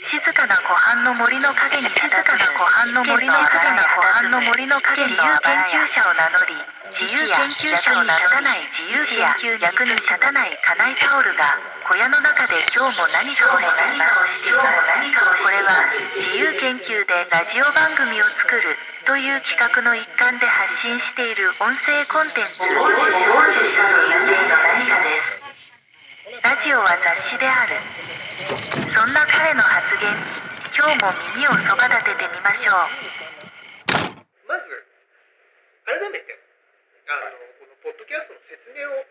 [0.00, 6.56] 静かな湖畔の森の陰に静かな湖畔の森の静かな湖畔の森の陰に自由研究者を名乗り
[6.88, 11.52] 自由研究者に立たない自由研究役に立たない金井タオルが
[11.84, 14.40] 小屋の中で今日も何かをしています。
[14.40, 15.84] これは
[16.16, 18.62] 自由研究でラジオ番組を作る
[19.04, 25.39] という企画の一環で発信している音声コンテンツを傍受したと言っている何かです。
[26.40, 27.76] ラジオは雑誌である。
[28.88, 30.16] そんな彼の発言に
[30.72, 32.88] 今日も耳をそば立ててみましょう。
[34.48, 34.64] まず
[35.84, 36.40] 改めて
[37.12, 39.04] あのこのポッドキャストの説明を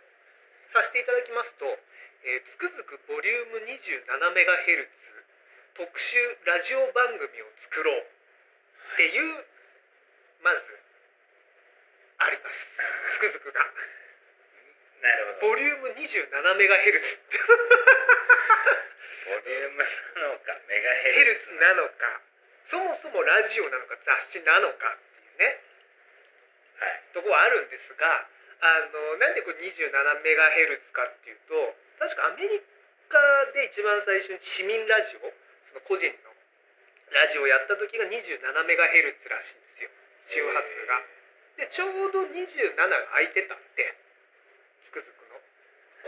[0.73, 1.69] させていただきますと
[2.25, 4.89] 「えーつくづくボリューム 27MHz
[5.77, 6.17] 特集
[6.49, 8.01] ラジオ番組を作ろう」
[8.93, 9.45] っていう
[10.41, 10.65] まず
[12.17, 12.73] あります。
[13.13, 13.61] つくづくが。
[15.01, 15.53] なるほど。
[15.53, 17.37] ボリューム 27MHz って
[19.27, 22.21] ボリュームなのかメガヘヘルツルツなのか。
[22.69, 24.97] そもそもラジオなのか雑誌なのかっ
[25.39, 25.57] ていうね。
[26.77, 27.01] はい。
[27.13, 28.27] とこはあるんですが
[28.59, 31.55] あのなんでこれ 27MHz かっていうと
[31.97, 32.59] 確かアメリ
[33.07, 33.17] カ
[33.55, 35.31] で一番最初に市民ラジオ
[35.71, 36.29] その個人の
[37.09, 38.21] ラジオをやった時が 27MHz
[39.31, 39.89] らしいんですよ。
[40.29, 41.01] 周波数が。
[41.57, 42.85] でちょうど27が
[43.17, 43.95] 空いてたんで
[44.85, 45.39] つくづくの。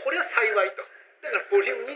[0.04, 0.82] これは幸いと。
[1.22, 1.94] だからボリューム27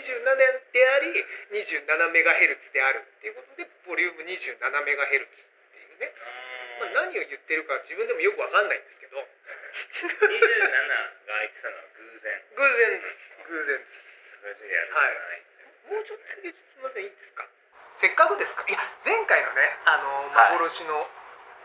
[0.70, 1.10] であり
[1.50, 6.14] 27MHz であるっていうことでボリューム 27MHz っていうね、
[6.78, 9.18] まあ、何を言ってるか自分でもよくわかんないんですけど。
[9.18, 9.28] 27が
[11.26, 12.32] 空いてたのは偶然。
[12.54, 13.18] 偶然です。
[13.50, 13.90] 偶然です。
[14.40, 15.42] それじゃやるしかない、
[15.90, 17.44] もうちょっとだけすみませんいいですか？
[17.98, 18.64] せっかくですか？
[18.68, 20.56] いや前回のねあのはい。
[20.56, 21.02] 幻の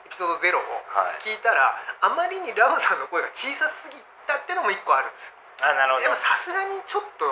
[0.07, 1.21] エピソードゼロをはい。
[1.23, 3.95] 聞いたら、あまりにラムさんの声が小さすぎ
[4.31, 5.11] たってのも一個ある。
[5.11, 6.07] んですあなるほど。
[6.07, 7.27] でもさすがにちょっと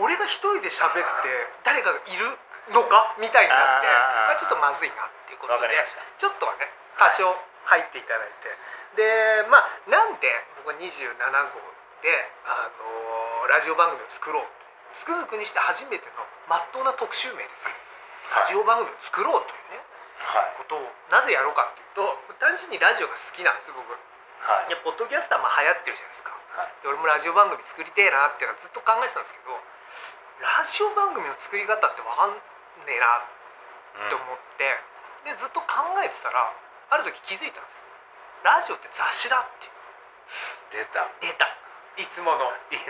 [0.00, 1.28] 俺が一人で喋って
[1.62, 2.32] 誰かがいる
[2.72, 5.68] のかみたいになってあちょっとまずいなっていうことで
[6.16, 7.36] ちょっとはね多少
[7.68, 8.50] 入っていただいて、
[8.98, 10.26] でまあなんで
[10.64, 11.60] 僕は27号
[12.02, 12.10] で、
[12.42, 14.46] あのーラジオ番組を作ろう
[14.94, 17.74] つくづくにして初めてのまっとうな特集名ですよ。
[18.38, 19.82] ラジオ番組を作ろうというね
[20.22, 20.54] はい。
[20.58, 22.06] ことをなぜやろうかっていうと
[22.38, 23.82] 単純にラジオが好きなんです僕
[24.42, 24.74] はい。
[24.74, 26.34] でポッドキャストはまあ流行ってるじゃないですか。
[26.58, 26.74] はい。
[26.82, 29.54] で俺もラジオ番組作りてえなっていうのはずっと考えてたんですけど
[30.42, 33.22] ラジオ番組の作り方って分かんねえな
[34.02, 34.74] って思って、
[35.22, 36.50] でずっと考えてたら
[36.90, 37.86] ある時気づいたんですよ。
[38.42, 39.70] ラジオって雑誌だって。
[40.74, 41.06] 出た。
[41.22, 41.46] 出た。
[42.00, 42.50] いつもの。
[42.72, 42.80] いい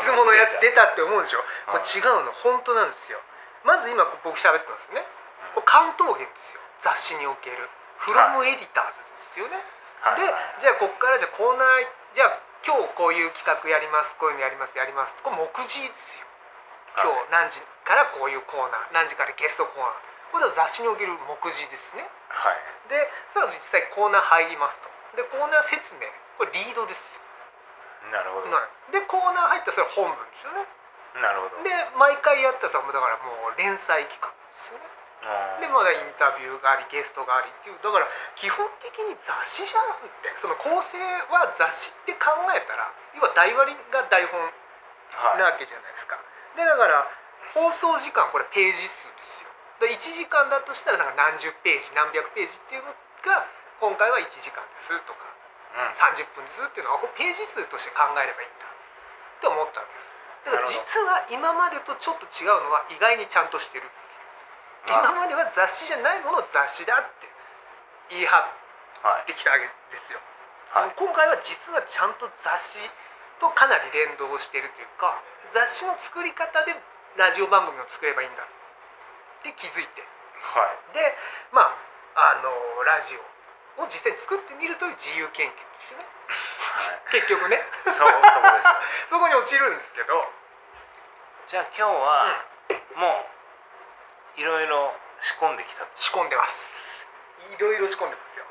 [0.00, 2.32] つものやつ出たって思うでしょこれはい違うの。
[2.32, 3.20] 本当なんですよ。
[3.66, 5.04] まず今僕喋ってますね。
[5.52, 6.62] これ関東源ですよ。
[6.80, 7.68] 雑誌における。
[7.98, 9.04] フロムエディターズで
[9.36, 9.81] すよね、はい
[10.18, 10.26] で
[10.58, 15.14] じゃあここからじゃあコーナーじゃあ今日こういう企画やりますこういうのやりますやります。
[15.22, 16.26] これ目次ですよ。
[16.98, 19.94] 今日何時からこういうコーナー何時からゲストコーナー。
[20.34, 22.06] これは雑誌における目次ですね。
[22.30, 22.58] はい。
[22.90, 22.98] で
[23.34, 24.90] さあ実際コーナー入りますと。
[25.18, 26.06] でコーナー説明。
[26.38, 27.22] これリードですよ、
[28.10, 28.50] なるほど。
[28.50, 28.92] はい。
[28.92, 30.66] でコーナー入ったらそれ本文ですよね。
[31.20, 31.62] なるほど。
[31.62, 34.34] で毎回やったらさもうだからもう連載企画で
[34.64, 35.01] すよね
[35.62, 40.98] でまだインタビューがありゲストがありっていうだから基本的に雑誌じゃんってその構成
[41.30, 46.18] は雑誌って考えたら要は台割りが台本はいなわけじゃないですか。
[46.58, 47.06] でだから
[47.54, 49.48] 放送時間これページ数ですよ。
[49.78, 52.90] で1時間だとしたらなんか何十ページ何百ページっていうの
[53.22, 53.46] が
[53.78, 55.22] 今回は1時間ですとか
[55.74, 60.10] うん30分ですっていうのはこれページ数として考えればいいんだって思ったんです。
[60.46, 64.21] だから実は今までとちょっと違うのは意外にちゃんとしてるっていう。
[64.88, 67.28] あ今までは雑誌じゃないものを雑誌だって
[68.10, 68.62] 言い張っ
[69.02, 70.22] はいてきたわけですよ。
[70.70, 70.94] はい。
[70.94, 72.78] 今回は実はちゃんと雑誌
[73.42, 75.18] とかなり連動してるというか
[75.50, 76.72] 雑誌の作り方で
[77.18, 78.46] ラジオ番組を作ればいいんだっ
[79.42, 80.06] て気づいて。
[80.38, 80.94] はい。
[80.94, 81.02] で
[81.50, 81.66] ま
[82.14, 82.50] ああの
[82.86, 86.06] ラジオを実際に作ってみるという自由研究ですよね。
[87.10, 87.58] 結局ね。
[87.84, 88.74] そうそこですよ
[89.10, 90.14] そこに落ちるんですけど。
[91.50, 92.38] じゃあ今日は
[92.94, 93.31] もう
[94.36, 95.84] いろいろ仕込んできた。
[95.94, 97.06] 仕込んでます。
[97.52, 98.44] いろいろ仕込んでますよ。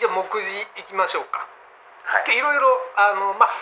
[0.00, 1.46] じゃあ目次いきましょうか。
[2.04, 2.36] はい。
[2.36, 2.66] いろいろ
[2.96, 3.54] あのまあ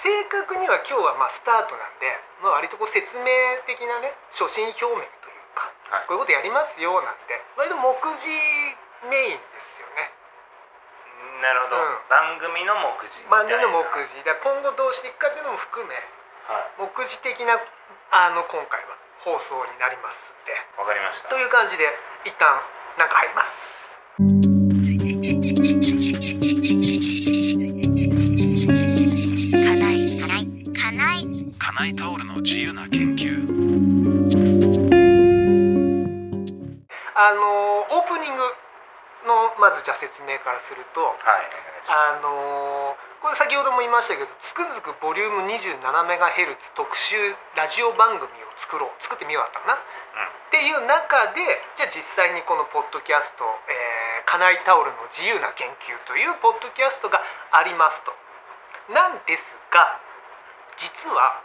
[0.00, 2.08] 正確には今日はまあスタートなんで、
[2.40, 3.26] まあ、割とこう説明
[3.66, 6.08] 的なね初心表明というかはい。
[6.08, 8.30] こういうことやりますよなんて割と目次
[9.10, 10.14] メインですよね。
[11.42, 12.00] なるほど、うん。
[12.08, 13.58] 番組の目次みたいな。
[13.58, 14.24] 番組の目次。
[14.24, 15.96] だから今後どうしていくかっていうのも含め
[16.48, 16.86] はい。
[16.86, 17.60] 目次的な
[18.12, 20.52] あの今回は放送になりますんで。
[20.80, 21.28] わかりました。
[21.28, 21.84] という感じで
[22.24, 22.56] 一旦
[22.98, 24.00] なんか入ります。
[24.16, 25.20] 金井
[30.24, 33.44] 金井金井金井タオルの自由な研究。
[37.14, 38.42] あのオープニング
[39.28, 41.16] のまずじゃあ説明からするとはい
[41.88, 48.90] あのこれ先ほども言いましたけどつくづくボリューム 27MHz 特集ラジオ番組を作ろう。
[48.96, 51.44] 作ってみようだったかな、っていう中で
[51.76, 57.20] じゃあ実際にこのポッドキャスト「えー、カナイタオルの自由な研究」というポッドキャストが
[57.52, 58.12] ありますと。
[58.88, 60.00] なんですが
[60.76, 61.42] 実は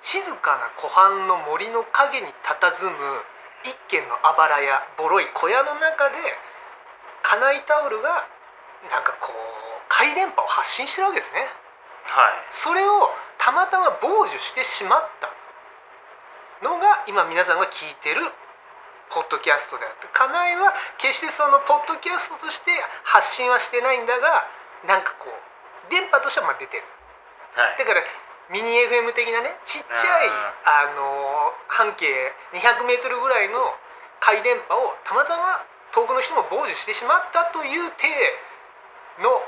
[0.00, 3.24] 静かな湖畔の森の陰に佇む
[3.64, 6.16] 一軒のあばら屋ボロい小屋の中で
[7.22, 8.26] カナイタオルが
[8.90, 11.50] なんかこう回電波を発信してるわけですね。
[12.06, 12.46] はい。
[12.54, 15.28] それをたまたま傍受してしまった
[16.64, 18.22] のが今皆さんが聞いてる
[19.10, 20.72] ポッドキャストであってカナイは
[21.02, 22.70] 決してそのポッドキャストとして
[23.02, 24.46] 発信はしてないんだが
[24.86, 26.86] なんかこう電波としてはまあ出てる。
[27.58, 27.78] はい。
[27.78, 28.00] だから
[28.54, 30.30] ミニ FM 的なねちっちゃい
[30.66, 32.06] あの半径
[32.54, 33.74] 200m ぐらいの
[34.22, 38.06] 回電波をたまたま遠くの人も傍受してしまったという体
[39.22, 39.42] の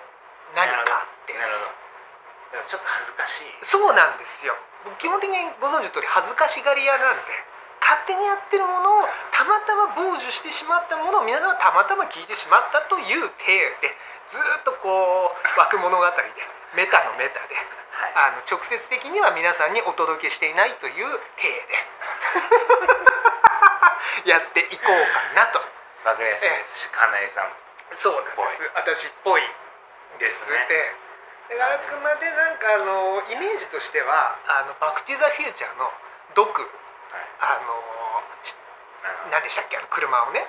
[0.55, 1.73] 何かですなるほ
[2.61, 2.69] ど。
[2.69, 3.65] ちょっと恥ずかしい。
[3.65, 4.53] そうなんですよ。
[4.85, 7.23] 僕基本的にご存知の通り恥ずかしがり屋なんで
[7.81, 13.95] 勝手にやってるものをたまたま傍受してしまったものを皆さんがたまたま聞いてしまったという体で
[14.27, 16.13] ずーっとこう湧く物語で
[16.75, 18.13] メタのメタではい。
[18.15, 21.49] あの直接的には皆さんにお届けしていないという体
[24.27, 25.59] で やっていこうかなと。
[26.05, 26.79] わかりやすいです。
[26.81, 27.53] し金井さん
[27.95, 28.71] そうなんです。
[28.75, 29.43] 私っぽい
[30.19, 30.67] ですね。
[30.71, 30.97] え
[31.51, 35.93] えだからあくまでなんかあのイメージとしては「あのバック・トゥ・ザ・フューチャー」の
[36.35, 36.65] ドク
[37.41, 38.55] あのし
[39.31, 39.77] 何でしたっけ？
[39.77, 40.47] あの車をね。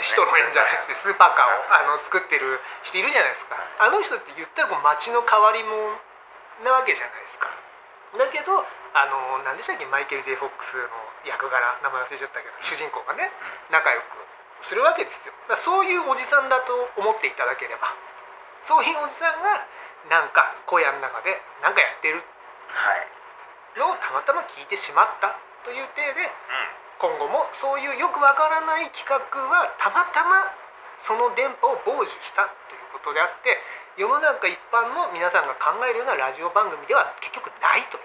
[0.00, 3.56] シトロエンじゃなくてスーパーカーをあの作ってる人いるじゃないですか。
[3.78, 6.00] あの人って言ったらこう街の変わり者
[6.64, 7.50] なわけじゃないですか。
[8.18, 9.86] だけどあの何でしたっけ？
[9.86, 10.88] マイケル・ジェイ・フォックスの
[11.24, 11.78] 役柄。
[11.82, 13.30] 名前忘れちゃったけど主人公がね
[13.70, 14.04] 仲良く
[14.66, 15.34] するわけですよ。
[15.48, 17.94] だそういうおじさんだと思っていただければ
[18.62, 19.66] そういうおじさんが
[20.10, 22.18] なんか小屋の中で何かやってる。
[22.18, 23.78] はい。
[23.78, 26.30] のをたまたま聞いてしまったという体でう
[27.00, 30.52] 今後もそういうよくわからない企画はたまたま
[31.00, 33.56] その電波を傍受したということであって
[33.96, 38.04] 世の中一般の皆さんが考えるようなラジオ番組では結局ないという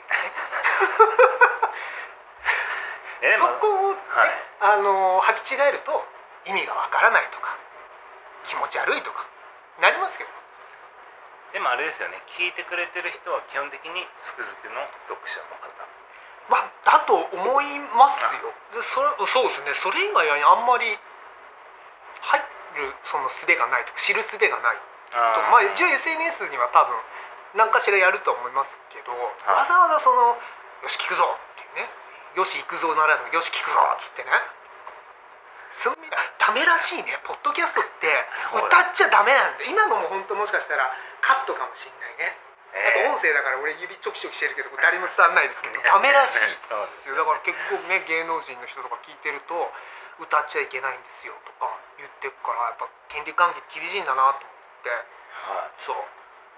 [3.22, 3.34] ね。
[3.38, 4.48] そこを、ねはい。
[4.60, 6.06] あの履き違えると
[6.46, 7.58] 意味がわからないとか
[8.44, 9.26] 気持ち悪いとか
[9.82, 10.37] なりますけど
[11.54, 12.20] でもあれですよね。
[12.36, 15.72] 聞いてくれてる人は基本的につくづくの読者の方。
[16.50, 18.52] まあだと思いますよ。
[18.76, 19.74] でそれそうですね。
[19.80, 20.98] それ以外はあんまり
[22.22, 22.40] 入
[22.84, 24.80] るその術がないとか知る術がない。
[25.12, 25.16] と
[25.52, 26.96] まあ一応 SNS には多分
[27.56, 30.36] 何かしらやると思いますけど、わざわざその
[30.84, 31.24] 「よし聞くぞ」
[31.56, 31.90] っていうね
[32.36, 34.30] 「よし行くぞ」ならぬ「よし聞くぞ」っつってね
[36.48, 37.12] ダメらしいね。
[37.28, 38.08] ポッドキャストって
[38.56, 42.40] 歌っちゃダメなんで今のも本当もしかしたらカットかもしれないね。
[42.72, 47.20] あとえ音声だから俺指ちょきちょきしてるけど誰も伝わんないですけどねダメらしいですよ。
[47.20, 49.60] だから結構ね芸能人の人とか聞いてると
[50.24, 51.68] 歌っちゃいけないんですよとか
[52.00, 54.88] 言ってっからやっぱ権利関係厳しいんだなと思って。
[54.88, 54.96] ー
[55.52, 55.84] はい。
[55.84, 56.00] そう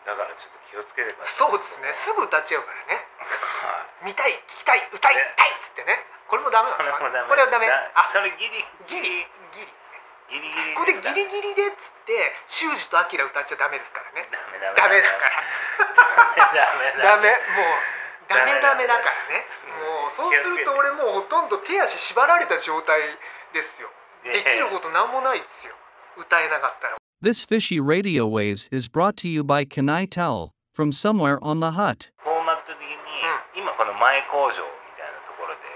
[0.10, 1.94] だからちょっと気をつけてくださいそうですね。
[1.94, 3.06] すぐ歌っちゃうからね。
[3.22, 4.10] はい。
[4.10, 6.02] 見たい聞きたい歌いたいっつってね。
[6.26, 6.98] これもダメなんですか？
[6.98, 7.70] これはダメ。
[7.70, 9.26] だあそれギリギリ。
[9.54, 9.70] ギリ。
[10.30, 14.30] ギリギリこれギリギリでっつって修二とアキラ歌っちゃダメですからね。
[14.30, 15.02] ダメダメダメ。
[15.02, 15.42] だから。
[16.54, 17.34] ダメダメ。
[17.34, 17.82] もう
[18.30, 19.46] ダメだからね。
[19.66, 23.02] うんもうそうすると俺もうほとんど手足縛られた状態
[23.54, 23.90] ですよ。
[24.24, 25.74] できることなんもないですよ。
[26.18, 31.76] 歌えなかったら This fishy radio waves is brought to you by Kanai Towel from somewhere on the
[31.76, 32.08] hut.
[32.24, 32.96] フォーマット的に、
[33.60, 35.68] 今この前工場みたいなところで。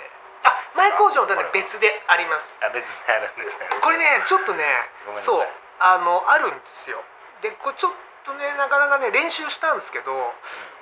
[0.48, 2.64] あ前工場とはね別であります。
[2.64, 3.68] あ別にあるんですね。
[3.84, 4.64] これねちょっとね
[5.04, 5.36] ごめんなさい。
[5.36, 5.48] そう
[5.84, 7.04] あのあるんですよ。
[7.44, 7.92] でこれちょっ
[8.24, 10.16] とねなかなかね練習したんですけど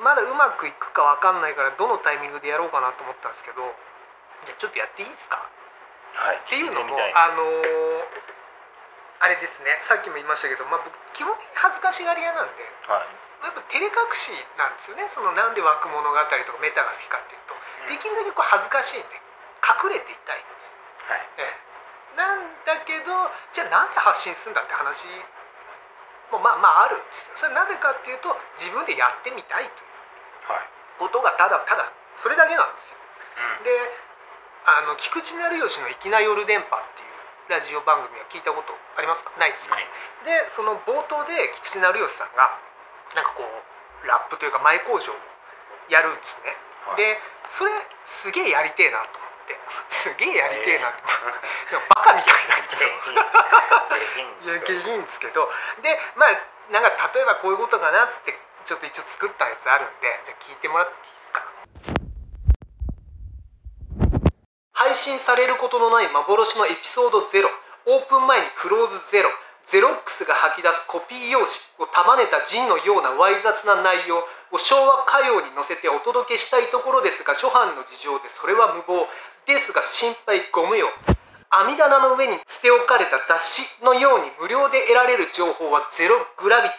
[0.05, 3.65] まだうまくいくかわかんないからどのタイミングでやろうかなと思ったんですけど
[4.45, 5.41] じゃあちょっとやっていいですか？
[6.13, 8.05] はいっていうのもあのー
[9.21, 9.77] あれですね。
[9.85, 13.07] さっきも言いましたけど、まあ、僕基本的に恥ずかしがり屋なんではい。
[13.45, 15.09] やっぱ照れ隠しなんですよね。
[15.09, 17.53] そのなんで湧く物語とかメタが好きかっていうと。
[17.89, 19.21] できるだけこう恥ずかしいんで
[19.61, 20.73] 隠れていたいんです。
[21.09, 21.25] はい。
[21.37, 21.53] え
[22.13, 23.09] え、なんだけど
[23.53, 25.05] じゃあなんで発信するんだって話
[26.31, 27.33] もまあまああるんですよ。
[27.37, 29.85] それなぜかっていうと自分でやってみたいとい
[30.49, 30.69] うはい。
[31.01, 32.97] ことがただただそれだけなんですよ。
[33.57, 33.63] うん。
[33.65, 33.69] で
[34.65, 37.10] あの菊池成吉の「粋な夜電波」っていう
[37.51, 39.35] ラジオ番組は聞いたことありますか？
[39.35, 39.75] ないですか？
[39.75, 39.91] ないで
[40.47, 40.55] す。
[40.55, 42.47] でその冒頭で菊池成吉さんが
[43.11, 45.19] なんかこうラップというか前工場を
[45.91, 46.55] やるんですね、
[46.87, 46.97] はい。
[46.97, 47.19] で
[47.51, 47.75] それ
[48.07, 49.59] すげえやりてえなと思って
[49.91, 55.51] すげえやりてえなって、でもバカみたいなんだけどいや下品ですけど。
[55.83, 56.39] でまあ
[56.71, 61.43] なんか例えばこういうことかなっつってちょっと一応作ったやつあるんでじゃあ聞いてもらっていいですか？
[64.91, 67.47] 配信されることのない幻のエピソード0
[67.87, 69.31] オープン前にクローズゼロ。
[69.63, 74.19] ゼロックスが吐き出すコピー用紙を束ねたジンのようなわい雑な内容。
[74.51, 79.07] を昭和歌謡に乗せてお届けしたいところですが初版の事情でそれは無謀。
[79.47, 80.91] ですが心配ご無用。
[81.47, 86.75] 網棚の上に捨て置かれた雑誌のように無料で得られる情報はゼログラビテ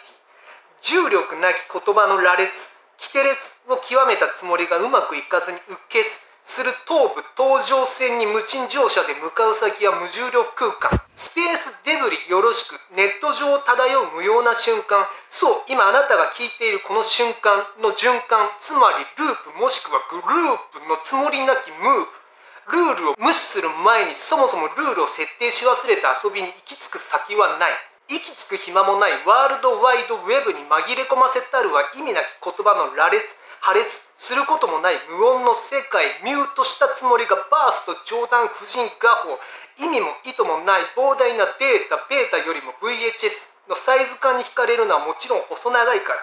[0.85, 1.01] ィ。
[1.01, 2.77] 重力なき言葉の羅列。
[3.01, 6.29] 規定列を極めたつもりがうまくいかずにうっ血。
[6.43, 11.01] する東部東上線に無賃乗車で向かう先は無重力空間。
[11.15, 15.07] スペースデブリよろしくネット上漂う無用な瞬間。
[15.29, 18.51] そう今あなたが聞いているこの瞬間の循環。
[18.59, 22.23] つまりループもしくはグループのつもりなきムーブ。
[22.71, 27.71] ルールを無視する前にそもそもルールを設定し忘れた遊びに行き着く先はない。
[28.09, 33.42] 行き着く暇もないワールドワイドウェブに紛れ込ませたるは意味なき言葉の羅列。
[33.63, 39.39] 破裂することもない無音の世界ミュートしたつもりがバースト冗談婦人画法。
[39.79, 46.19] 意味も意図もない膨大なデータベータよりも VHS のサイズ感に惹かれるのはもちろん細長いから。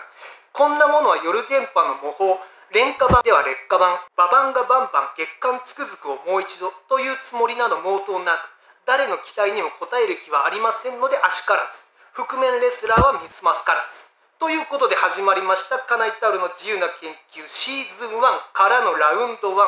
[0.53, 2.37] こんなものは夜電波の模倣
[2.77, 8.53] 廉価版では劣化版ババンがバンバン月刊つくづくをもう一度というつもりなど毛頭なく
[8.85, 11.89] 誰の期待にも応える気はありませんのであしからず。
[12.13, 14.10] 覆面レスラーはミスマスからず。
[14.41, 19.61] ということで始まりましたカナイタウルの自由な研究シーズン1からのラウンド1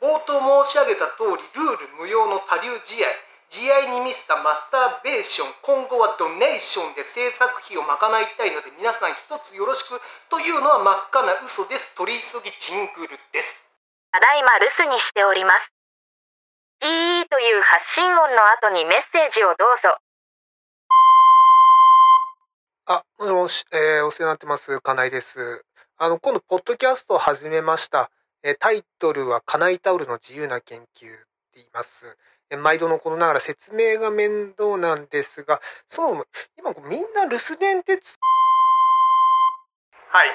[0.00, 3.12] 冒頭申し上げた通りルール無用の多流試合。
[3.52, 5.52] 試合に見せたマスターベーション。
[5.60, 7.92] 今後はドネーションで制作費を賄
[8.24, 10.00] いたいので皆さん一つよろしく
[10.32, 11.94] というのは真っ赤な嘘です。
[11.94, 13.68] 取り急ぎジングルです。
[14.12, 15.68] ただいま留守にしております。
[16.80, 20.00] ピーという発信音の後にメッセージをどうぞ。
[22.88, 25.64] あ、もしもし、えーお世話になってます、金井です。
[25.98, 28.12] あの、今度、ポッドキャストを始めました。
[28.44, 32.06] えータイトルは、金井タオルの自由な研究って言います。
[32.48, 36.26] えー毎度のことながら説明が面倒なんですが、そもそも、
[36.56, 38.14] 今、こうみんな留守電ってつ
[40.12, 40.30] はい、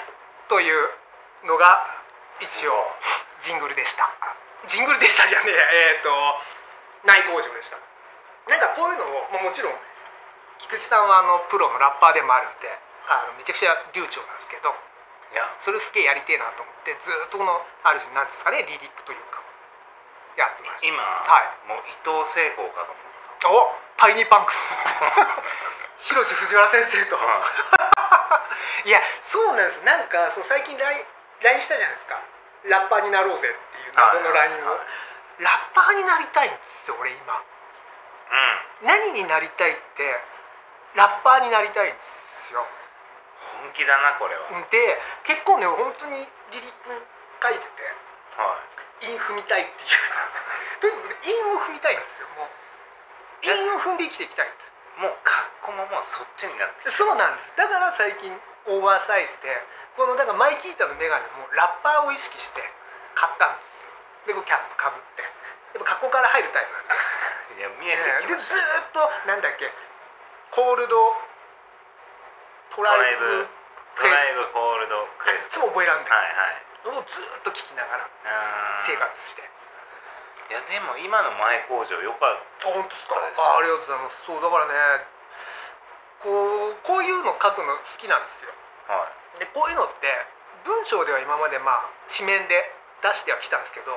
[0.50, 0.90] という
[1.48, 1.80] のが、
[2.42, 2.74] 一応、
[3.48, 4.04] ジングルでした。
[4.68, 6.10] ジングルでしたじゃねえ、えっ、と、
[7.08, 7.80] 内工場でした。
[8.52, 9.74] なんかこういうのを、まあもちろん、
[10.62, 12.70] 菊池さんはあのプロのラッパーでもあるんで
[13.10, 14.70] あのめちゃくちゃ流暢なんですけど
[15.34, 15.48] いや。
[15.60, 19.42] それすげえやりてえなと思ってずーっとこのある種なんですかねリリックというか
[20.38, 20.88] やってました。
[20.88, 21.68] 今、はい。
[21.68, 23.12] もう伊藤聖子かと思っ
[23.44, 24.74] おタイニーパンクス。
[26.08, 27.18] 広瀬藤原先生と。
[27.18, 27.26] た、
[28.86, 28.90] い。
[28.90, 29.84] やそうなんです。
[29.84, 32.20] なんかそう最近 LINE, したじゃないですか。
[32.66, 35.44] ラッパーになろうぜっていう謎の LINE を、はい。
[35.44, 37.42] ラッパーになりたいんですよ俺今。
[38.82, 38.88] うん。
[38.88, 40.20] 何になりたいって
[40.96, 42.02] ラッパーになりたいんで
[42.48, 42.66] すよ。
[43.62, 46.92] 本気だなこれは、で結構ね本当にリリック
[47.42, 47.84] 書いてて
[48.38, 48.60] は
[49.02, 49.90] 韻踏みたいっていう。
[50.82, 52.50] とにかくね韻を踏みたいんですよもう。
[53.42, 54.74] 韻を踏んで生きていきたいんです。
[54.98, 57.56] い、もう格好ももうそっちになってそうなんです。
[57.56, 58.30] だから最近
[58.66, 59.64] オーバーサイズで
[59.96, 62.62] このだからマイキータのメガネもラッパーを意識して
[63.16, 63.86] 買ったんです。
[63.86, 63.92] よ
[64.28, 65.22] でこうキャップかぶって。
[65.22, 66.94] やっぱ格好から入るタイプなんで。
[67.58, 69.72] いや見えてきでましずーっとなんだっけ
[70.52, 70.96] コールド
[72.76, 73.48] トライブ。
[73.96, 76.12] たドライブコールドクエスつも覚えらんで。
[76.12, 76.96] はいはい。
[76.96, 78.08] もうずーっと聞きながら
[78.84, 79.44] 生活して。
[80.52, 83.16] いやでも今の前工場よかっあ本当ですか？
[83.16, 84.28] そうですあありがとうございます。
[84.28, 85.08] そうだからね
[86.20, 88.52] こうこういうの書くの好きなんですよ。
[88.88, 89.08] たは
[89.40, 89.40] い。
[89.40, 90.12] でこういうのって
[90.68, 92.60] 文章では今までまあ紙面で
[93.00, 93.96] 出してはきたんですけど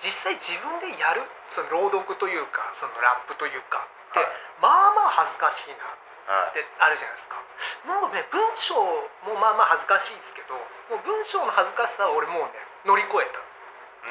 [0.00, 4.28] 実際自分でやるその朗読というかそのラップというかって、はい
[4.60, 5.86] まあまあ恥ずかしいな
[6.30, 6.50] はい。
[6.50, 7.40] ってあるじゃないですか。
[7.88, 8.76] もうね文章
[9.24, 10.54] もまあまあ恥ずかしいですけど
[10.92, 13.40] もう文章の恥ずかしさは俺もうね乗り越えた。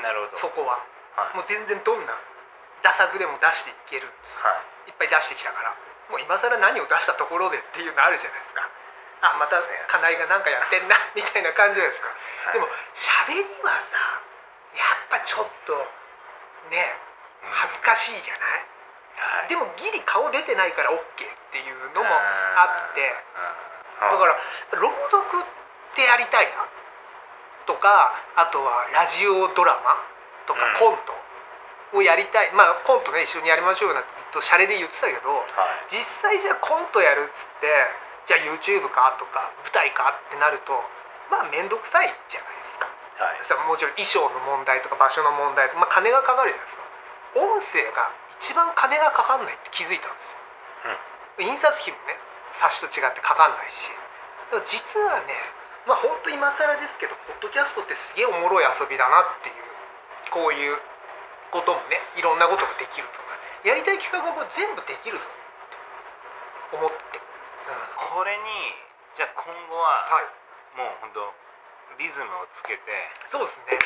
[0.02, 0.38] なるほど。
[0.38, 0.82] そこは。
[1.16, 1.38] はい。
[1.38, 2.14] もう全然どんな
[2.82, 4.08] 打作でも出していける
[4.42, 4.90] はい。
[4.90, 5.76] いっぱい出してきたから。
[6.10, 8.68] もう今更何を出したところでっていうのあるじゃないですか。
[9.22, 12.10] あまた金井がなんかやってんな みたいな感じじゃないですか。
[12.10, 12.54] はい。
[12.54, 13.98] でも喋りはさ
[14.74, 15.76] やっぱちょっと
[16.72, 16.98] ね
[17.44, 17.52] うん。
[17.52, 18.66] 恥ずかしいじゃない、
[19.20, 19.50] はい。
[19.52, 21.02] でもギリ顔出てないから OK っ
[21.52, 22.10] ていうのも
[22.56, 23.04] あって。
[23.04, 24.40] うんだから
[24.80, 25.44] 朗読っ
[25.92, 26.64] てやりたいな
[27.68, 30.00] とかあとはラジオドラマ
[30.48, 30.96] とかうん。
[30.96, 35.44] コントをやりたい、まあコントね一緒にやりましょうよなんてずっとシャレで言ってたけどは
[35.92, 36.00] い。
[36.00, 37.68] 実際じゃあコントやるっつって
[38.24, 40.80] じゃあ YouTube かとか舞台かってなると
[41.28, 42.88] まあ面倒くさいじゃないですか。
[43.20, 43.44] はい。
[43.44, 46.88] さもちろん衣装の問題とか場所の問題とか、まあ、金がかかるじゃないですか
[47.36, 48.10] 音声が
[48.40, 50.34] 一番金がかかんないって気づいたんです
[51.44, 52.18] よ、印刷費もね
[52.52, 53.92] 冊子と違ってかかんないし。
[54.66, 55.34] 実はね
[55.86, 59.62] まあ本当今更ですけどポッドキャストってすげえおもろい遊びだなっていう
[60.34, 60.78] こういう
[61.54, 63.30] こともねいろんなことができるとか
[63.62, 65.26] やりたい企画が全部できるぞ
[66.74, 68.42] と思って、うん、これに
[69.14, 70.26] じゃあ今後ははい。
[70.78, 71.34] もう本当
[71.98, 72.82] リズムをつけて
[73.26, 73.78] そうですね。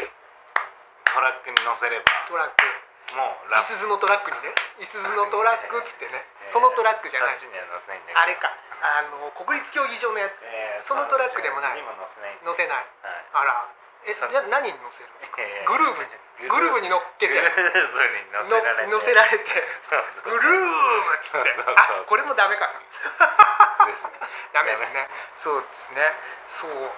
[1.08, 2.64] トラックに乗せればトラック
[3.12, 3.74] もうラップ。
[3.74, 4.56] いすゞのトラックにね。
[4.80, 6.24] いすゞのトラックっつってね。
[6.48, 7.40] そのトラックじゃない。
[7.40, 8.20] そっちには乗せないんだけど。
[8.20, 8.50] あれか。
[8.84, 10.40] あの国立競技場のやつ。
[10.44, 11.80] えーそのトラックでもない。
[11.80, 12.78] にも乗せないんで乗せない。
[12.78, 12.88] はい。
[13.34, 13.68] あら。
[14.04, 15.68] えじそゃあ何に乗せるんですかえー。
[15.68, 16.12] グルーブに。
[16.50, 16.82] グルーブ。
[16.82, 17.34] に乗っけて。
[17.34, 18.92] グルーブに乗せられて。
[18.92, 19.48] の乗せられて。
[19.88, 21.56] そうそうグルーブっつって。
[21.56, 23.88] そうそうそうあこれもダメかな。
[23.88, 24.04] です。
[24.12, 24.12] ね。
[24.52, 24.84] ダメです。
[24.92, 25.08] ね
[25.38, 26.14] そうですね。
[26.48, 26.92] そう。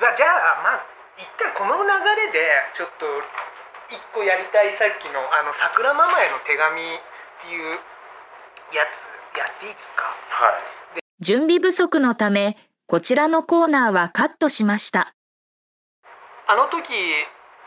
[0.00, 0.86] まあじゃあまあ
[1.18, 3.06] 一回この流れでちょっと
[3.90, 6.84] 一個やりたいさっきのあの桜ママへの手紙っ
[7.42, 7.78] ていう
[8.72, 9.06] やつ
[9.38, 10.04] やっていいですか？
[10.30, 11.00] はい。
[11.20, 15.14] 準備不足のため、こちらのコーナーはカットしました。
[16.46, 16.92] あの時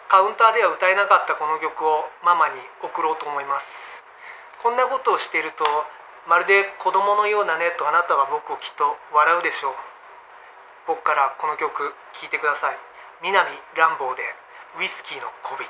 [0.09, 3.67] カウンターでは歌えなかったこの曲をママに送ろうと思います。
[4.63, 5.65] こんなことをしていると
[6.27, 9.73] まるで子供のようだねとあなたは僕をきっと笑うでしょう。
[10.87, 12.77] 僕からこの曲聴いてください。
[13.23, 14.23] 南ランボーで
[14.79, 15.67] ウイスキーの小瓶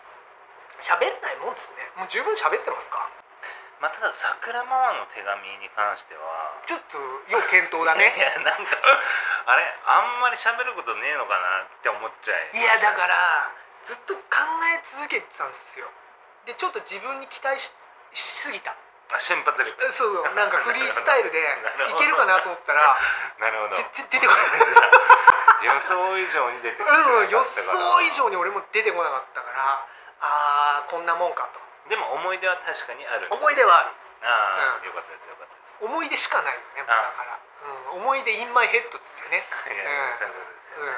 [0.81, 1.75] 喋れないもんですね。
[1.97, 3.07] もう十分喋ってますか？
[3.81, 6.21] まあただ桜ママの手紙に関しては
[6.69, 7.01] ちょっと
[7.33, 8.77] 要検討だ いねやなんか
[9.45, 13.49] あれあんまり喋ることねえのかなって思っちゃいいやだから
[13.83, 14.21] ずっと考
[14.69, 15.89] え続けてたんですよ。
[16.45, 17.73] でちょっと自分に期待し
[18.13, 18.75] しすぎた。
[19.13, 19.91] あ瞬発力。
[19.91, 21.97] そう なんかフリースタイルでなるほど。
[21.97, 22.97] いけるかなと思ったら
[23.39, 23.75] なるほど。
[23.75, 25.65] 全然出てこない。
[25.65, 27.79] 予想以上に出てきてうん、予なかったから。
[27.79, 29.85] 想以上に俺も出てこなかったから
[30.21, 31.47] あーこんなもんか
[31.91, 33.91] でも思い出は確かにあるんですと思い出はある。
[34.23, 34.87] ああ、うん。
[34.87, 35.75] よかったですよかったです。
[35.83, 37.35] 思い出しかないよねもうだから、
[37.99, 40.17] うん、思い出インマイヘッドですよねいや、うん。
[40.17, 40.95] そういうことですよね、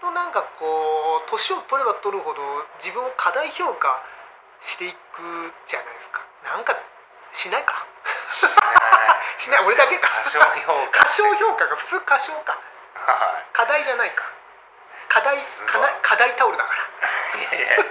[0.00, 0.14] うん。
[0.16, 2.40] なんかこう年を取れば取るほど
[2.78, 4.00] 自分を過大評価
[4.62, 6.22] していくじゃないですか。
[6.44, 6.74] なんか
[7.34, 7.84] しないか？
[8.30, 8.54] しない。
[9.36, 9.66] しない。
[9.66, 10.08] 俺だけか。
[10.08, 11.04] 過小評価。
[11.04, 12.56] 過小評価が普通過小か。
[12.94, 14.24] は課題じゃないか。
[15.08, 15.72] 課題すごい。
[15.72, 16.82] 課題課題タオルだから。
[17.42, 17.84] いいやいや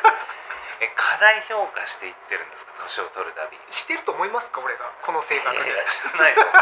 [0.86, 2.78] え過大評価していってるんですか？
[2.86, 4.62] 年を取るたびしてると思いますか？
[4.62, 4.86] 俺が。
[5.02, 6.54] この性格で、いやいやしてないと思う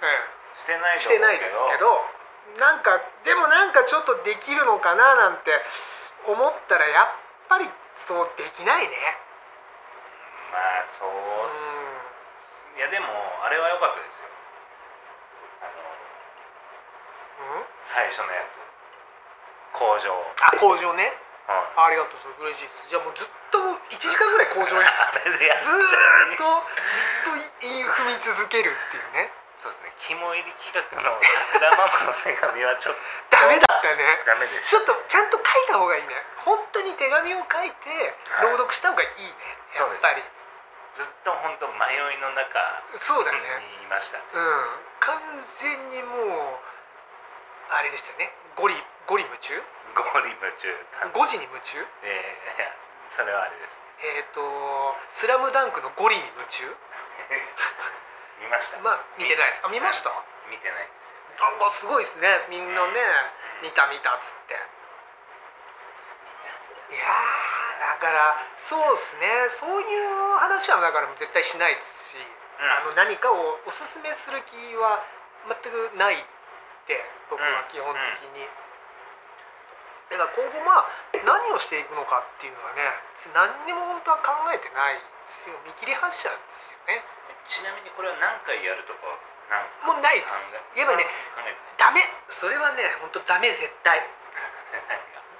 [0.00, 0.56] うん。
[0.56, 2.00] してないとしてないですけど
[2.56, 2.96] なんか
[3.28, 5.52] でもなんかちょっとできるのかななんて
[6.26, 7.08] 思ったらやっ
[7.52, 7.68] ぱり
[8.00, 8.96] そうできないね。
[10.50, 11.08] まあそう
[11.46, 12.72] っす。
[12.78, 13.06] いやでも
[13.44, 14.28] あれは良かったですよ。
[15.60, 18.56] あのうん、うん、最初のやつ。
[19.76, 20.16] 工場。
[20.48, 21.04] あ工場ね。
[21.04, 22.68] はいありがとうそれ嬉しい。
[22.68, 23.58] ですじゃあもうずっと
[23.88, 26.44] 1時間ぐらい工場 やっちずーっと
[27.24, 29.32] ずっとい踏み続けるっていうね。
[29.56, 29.92] そうですね。
[30.06, 31.18] 肝入り企画の
[31.50, 33.00] 桜ママの手紙はちょっと。
[33.30, 34.22] ダメだったね。
[34.26, 36.22] ダメでしちょっとちゃんと書いた方がいいね。
[36.44, 38.52] 本当に手紙を書いてはい。
[38.52, 39.34] 朗読した方がいいね、
[39.72, 39.98] やそうです。
[39.98, 40.22] っぱり。
[40.94, 43.38] ずっと本当迷いの中そうだね。
[43.82, 44.18] いました。
[44.32, 44.84] うん。
[45.00, 46.58] 完全にもう
[47.70, 48.74] あれでしたよねゴリ
[49.06, 49.62] ゴリ夢中？
[49.94, 50.76] ゴリ夢中。
[51.14, 51.86] 5時に夢中？
[52.02, 52.74] えーいや
[53.10, 53.82] それはあれですね。
[54.16, 54.40] えっ、と
[55.10, 56.64] 「スラムダンクのゴリに夢中？
[58.40, 58.78] 見ました。
[58.80, 59.62] まあ見てないです。
[59.64, 60.10] あ見ました？
[60.48, 61.16] 見てないんですよ。
[61.18, 62.46] ねなんかすごいですね。
[62.48, 63.00] みんなね
[63.62, 64.54] 見た見たっつって。
[64.54, 64.58] い
[66.98, 68.36] やーだから
[68.68, 69.50] そうですね。
[69.50, 72.16] そういう話はだから絶対しないですし、
[72.60, 75.02] あの何かをおすすめする気は
[75.48, 76.24] 全くないっ
[76.88, 76.96] て
[77.28, 78.48] 僕は基本的に、
[80.08, 82.80] だから今後まあ何をしていくのかっていうのはね
[83.36, 85.04] 何にも本当は考えてないで
[85.44, 85.60] すよ。
[85.68, 87.04] 見切り発車ですよね。
[87.44, 89.04] ちなみにこれは何回やるとか
[89.84, 90.32] もうないです。
[90.74, 91.04] 言えばね
[91.76, 92.00] ダメ。
[92.32, 94.00] それはね本当ダメ絶対。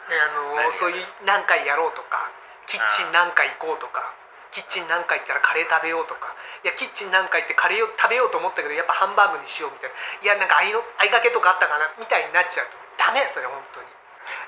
[0.08, 2.30] あのそういう何回やろうとか
[2.66, 4.12] キッチン何回行こうとか
[4.52, 6.32] キッチン何回行ったらカレー食べようとか。
[6.64, 9.96] いやキッチン何回行ってカレーを食べようと思ったけどやっぱハンバーグにしようみたいな。
[10.22, 11.92] いやなんか愛の愛がけとかあったかな？
[12.00, 12.76] みたいになっちゃうと。
[12.96, 13.86] ダメそれ本当に。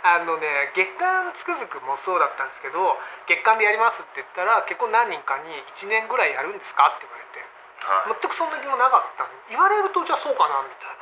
[0.05, 2.97] あのね月刊つくづくもそうだったんですけど
[3.29, 6.89] 月刊でやりますって言ったら結構何人かに1年ぐらいやるんですか？
[6.97, 7.41] って言われて。
[7.81, 8.17] はい。
[8.21, 9.33] 全くそんな気もなかったの。
[9.49, 10.97] に言われるとじゃあそうかなみたい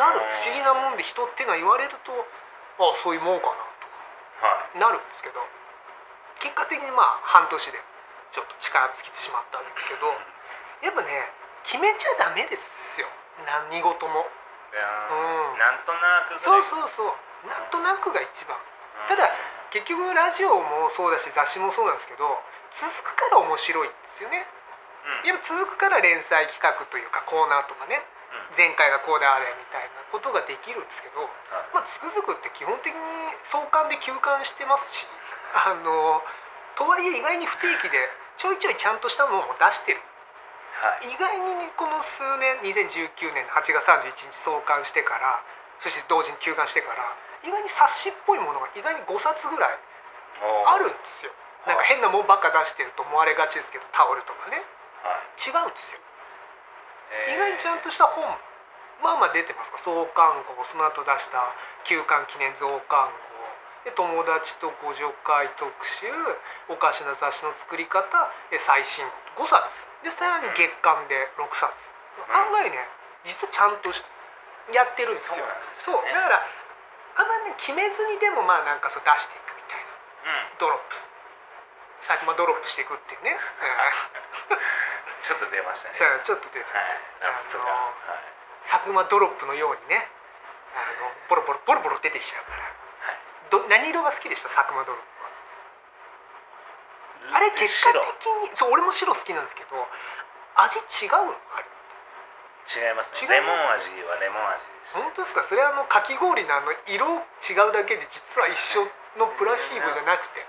[0.00, 0.08] な。
[0.08, 4.48] なる不思議なもんで人っていうのは言われるとああそういうもんかなとか。
[4.48, 4.80] はい。
[4.80, 5.40] なるんですけど。
[6.40, 7.76] 結果的にまあ半年で
[8.32, 10.08] ちょっと力尽きてしまったわけですけど
[10.82, 11.08] やっぱね
[11.64, 13.06] 決めちゃダメですよ。
[13.46, 14.26] 何事も。
[14.72, 15.54] うん。
[15.54, 17.14] ーなんとなくそうそうそう。
[17.46, 18.58] なんとなくが一番。
[18.58, 19.08] うん。
[19.08, 19.30] ただ
[19.70, 22.28] 結局ラジオもそうだし雑誌もそうなんですけど
[22.76, 24.46] 続くから面白いんですよね。
[25.22, 25.28] うん。
[25.28, 28.02] やっぱ続くから連載企画というかコーナーとかね。
[28.50, 28.58] うん。
[28.58, 31.30] 前回がこうであれみたいなことができるんですけどは
[31.62, 31.78] い。
[31.78, 32.98] まあ、つくづくって基本的に
[33.46, 35.06] 創刊で休刊してますし
[35.54, 36.22] あの
[36.74, 37.96] とはいえ意外に不定期で
[38.36, 40.00] ちょいちょいちゃんとしたものも出してる。
[40.82, 41.14] はい。
[41.14, 45.42] 意外にこの数年2019年の8月31日創刊してから
[45.78, 47.02] そして同時に休刊してから
[47.46, 49.78] 意外に冊子っぽいものが意外に5冊ぐらい
[50.66, 51.32] あるんですよ。
[51.66, 54.62] なんか変なもんばっか出してると思われがちですけどタオルとかね。
[55.06, 55.38] はい。
[55.38, 56.00] 違うんですよ。
[57.30, 57.34] えー。
[57.34, 58.26] 意外にちゃんとした本
[59.02, 59.70] まあまあ出てます。
[59.70, 63.31] か創刊号その後出した休刊記念増刊号
[63.84, 66.06] で友達とご助会特集
[66.70, 68.06] おかしな雑誌の作り方
[68.54, 69.02] え最新
[69.34, 69.86] 号5冊。
[70.02, 72.30] でさらに月刊で6冊、ん。
[72.30, 72.78] 案外ね
[73.24, 74.02] 実はちゃんとし
[74.70, 75.34] やってるんです。
[75.34, 75.44] よ
[75.86, 76.04] そう。
[76.06, 76.46] だから
[77.16, 80.38] あんまりね決めずにでもまあなんかそう出していくみたいな。
[80.54, 80.58] うん。
[80.58, 80.96] ドロップ。
[82.06, 83.34] 最近まあドロップしていくっていうね、
[84.50, 84.62] うん。
[85.22, 85.94] ちょっと出ましたね。
[86.22, 86.98] ちょっと出てはい。
[87.20, 88.22] ラップがあのはい。
[88.62, 90.08] 佐久間ドロップのようにね
[90.74, 92.62] あのボロボロボロボロ出てきちゃうから。
[92.62, 92.71] はい
[93.52, 94.48] ど何色が好きでした？
[94.48, 95.02] 佐久間ドロッ
[97.28, 97.36] プは。
[97.36, 99.76] あれ結果白的にそう俺も白好きなんですけど
[100.56, 101.36] 味違うの？
[101.54, 101.68] あれ
[102.62, 103.28] 違います違います？
[103.28, 104.96] ねレモン味はレモン味です。
[104.96, 105.44] 本当ですか？
[105.44, 108.88] それはあのかき氷のあの色違うだけで実は一緒
[109.20, 110.46] のプラシーボじゃなくて。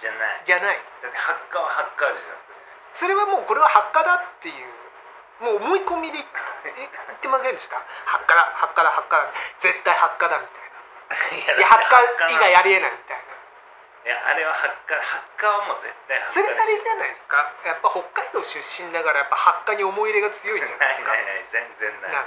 [0.00, 0.42] じゃない。
[0.44, 0.80] じゃない。
[1.04, 3.06] だってハッカはハッカ味だったじゃないですか。
[3.06, 4.66] それはもうこれは発火だっていう
[5.44, 7.78] もう思い込みでえ言ってませんでした？
[8.10, 9.30] 発火だ発火だ発火だ。
[9.62, 10.71] 絶対発火だみたいな
[11.12, 13.32] いや発火以外ありえないみたいな。
[14.02, 17.38] いやあれはハッカハッカはもう絶対ハッカそれあれじゃないですか？
[17.62, 21.14] やっぱ北海道出身だからやっぱ発火に思い入れが強いんじゃないですか？
[21.14, 22.12] ないない全然ない。
[22.12, 22.26] な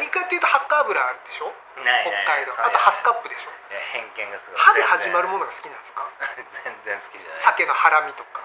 [0.00, 1.52] 何かっていうとハッカ油でしょ？
[1.84, 2.56] ないない北海道。
[2.56, 3.52] あとハスカップでしょ？
[3.68, 4.60] いや偏見がすごい。
[4.60, 6.08] 歯で始まるもものが好きなんですか？
[6.64, 8.40] 全然好きじゃない鮭のハラミとか。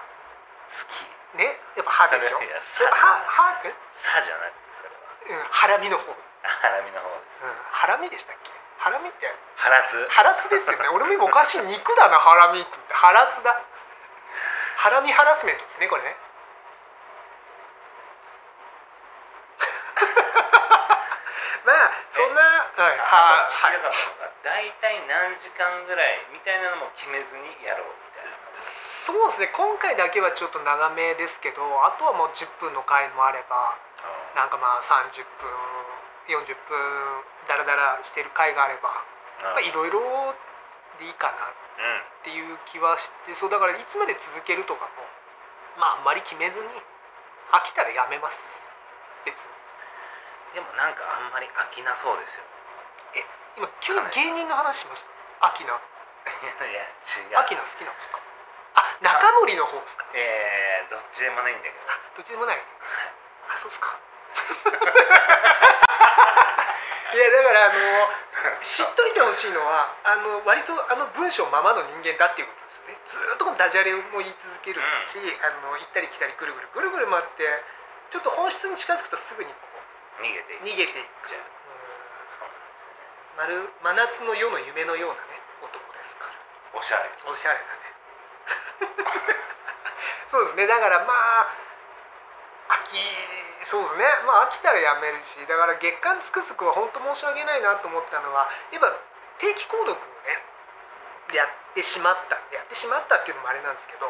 [0.68, 1.40] 好き。
[1.40, 1.56] ね？
[1.80, 2.44] やっぱ歯でしょ？
[2.44, 3.72] ややっぱ歯歯え？
[3.96, 5.40] さじゃなくてそれは。
[5.40, 7.40] うんハラミの方、うん、ハラミの方です。
[7.72, 8.52] ハラミでしたっけ？
[8.78, 9.26] ハラミって？
[9.56, 10.06] ハラス。
[10.10, 10.86] ハラスですよね。
[10.88, 11.60] 俺も今おかしい。
[11.62, 12.70] 肉だなハラミって。
[12.92, 13.60] ハラスだ。
[14.76, 16.12] ハラミハラスメントですねこれね。
[21.64, 22.98] まあそんなはい。
[22.98, 23.80] ははい
[24.44, 28.36] 大体何時間ぐらいみたいなのも決めずにやろうみたいな。
[28.60, 29.48] そうですね。
[29.48, 33.74] 今回だけはちょっと長めですけどあとはもう10分の回もあれば
[34.36, 35.26] なんかまあ30分
[36.28, 38.90] 40分ダラダラしてる回があれば
[39.56, 40.00] あいろいろ
[40.98, 45.06] でいいかなうんっていう気はしてそうだからいつまで続けるとかも
[45.78, 46.66] まああんまり決めずに
[47.52, 48.42] 飽きたらやめます。
[49.24, 49.46] 別に。
[50.54, 52.42] でもなんかあんまり飽きなそうですよ。
[53.56, 55.04] 今急に芸人の話しまし
[55.38, 55.46] た？
[55.46, 55.78] アキナい
[56.74, 56.82] や
[57.30, 57.38] 違う。
[57.38, 58.18] アキナ好きなんですか？
[58.74, 60.06] あ中森の方ですか？
[60.16, 61.76] えー、どっちでもないんだけど。
[61.86, 62.58] あどっちでもない。
[62.58, 63.94] あそうですか。
[63.94, 64.00] い
[67.18, 72.98] やだからあの知っといてほしいのはあの割とあの文章ままの人間だっていうことですよね。
[73.06, 77.46] ずーっとこのダジャレも言い続けるし、あの行ったり来たりぐるぐるぐるぐる回って
[78.10, 79.66] ちょっと本質に近づくとすぐにこ
[80.22, 80.62] 逃げていく。
[80.62, 81.46] う逃げていっちゃう。
[82.32, 83.04] そうなんですよね。
[83.32, 86.32] うんまる真夏の夜の夢のようなね男ですから。
[86.72, 87.10] おしゃれ。
[87.28, 87.96] おしゃれだね。
[90.28, 90.66] そうですね。
[90.66, 91.65] だからまあ飽
[92.88, 94.06] きそうですね。
[94.26, 98.94] まあ飽きたらやめるしだから月刊つくづくは本当申し訳ないなと思ったのはやっぱ
[99.42, 100.38] 定期購読をね
[101.34, 104.06] やってしまったやってしまったっていうのもあれなんですけど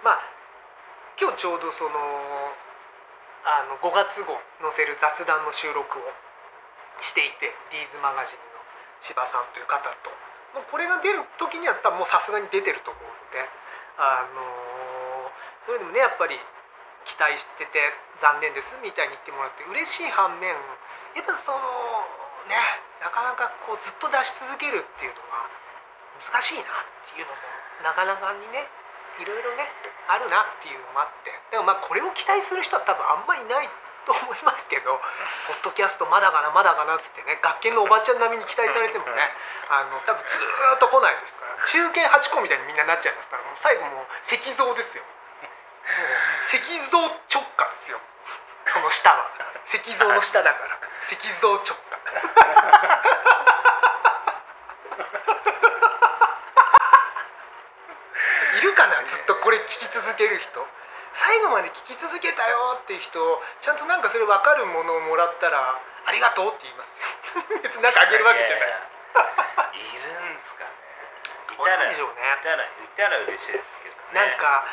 [0.00, 0.24] まあ
[1.20, 1.92] 今日ちょうどその
[3.44, 6.02] あの5月号載せる雑談の収録を
[7.00, 8.60] していてディーズマガジンの
[9.00, 10.12] 柴さんという方と
[10.56, 13.44] もうこれが出る時には多分もうさすがに出てると思うので
[13.96, 15.32] あの
[15.64, 16.36] それでもねやっぱり
[17.04, 20.52] 期待してて残念ですみたいに言ってもらって嬉しい反面
[21.16, 21.58] やっぱその
[22.48, 22.56] ね
[23.00, 25.48] なかなかこうずっと出し続けるっていうのは
[26.20, 27.40] 難しいなっていうのも
[27.80, 28.68] なかなかにね
[29.18, 29.68] いろいろね
[30.08, 33.68] あるなっていうのもあってでもまあこれを期待する人は多分あんまいない
[34.08, 34.96] と思いますけど
[35.48, 39.32] ポッドキャストまだかなまだかなっつってね学研のおばちゃん並みに期待されてもね
[39.68, 45.04] あの多分ずーっと来ないですから中堅8個みたいにみんななっちゃいますからもう最後もう石像ですよ。
[45.04, 46.58] もう石
[46.90, 47.98] 像直下ですよ。
[48.66, 49.30] その下は。
[49.66, 50.78] 石像の下だから。
[51.02, 51.74] 石像直下。
[58.58, 59.04] いるかな？
[59.06, 60.66] ずっとこれ聞き続ける人。
[61.12, 63.18] 最後まで聞き続けたよっていう人
[63.60, 65.74] ちゃんとなんかそれ分かるものをもらったら
[66.06, 67.60] ありがとうって言いますよ。
[67.66, 68.68] 別になんかあげるわけじゃない。
[69.74, 70.70] いるんですか ね。
[71.54, 71.96] いたらい
[72.42, 74.20] たらいたら嬉しいですけどね。
[74.30, 74.64] なんか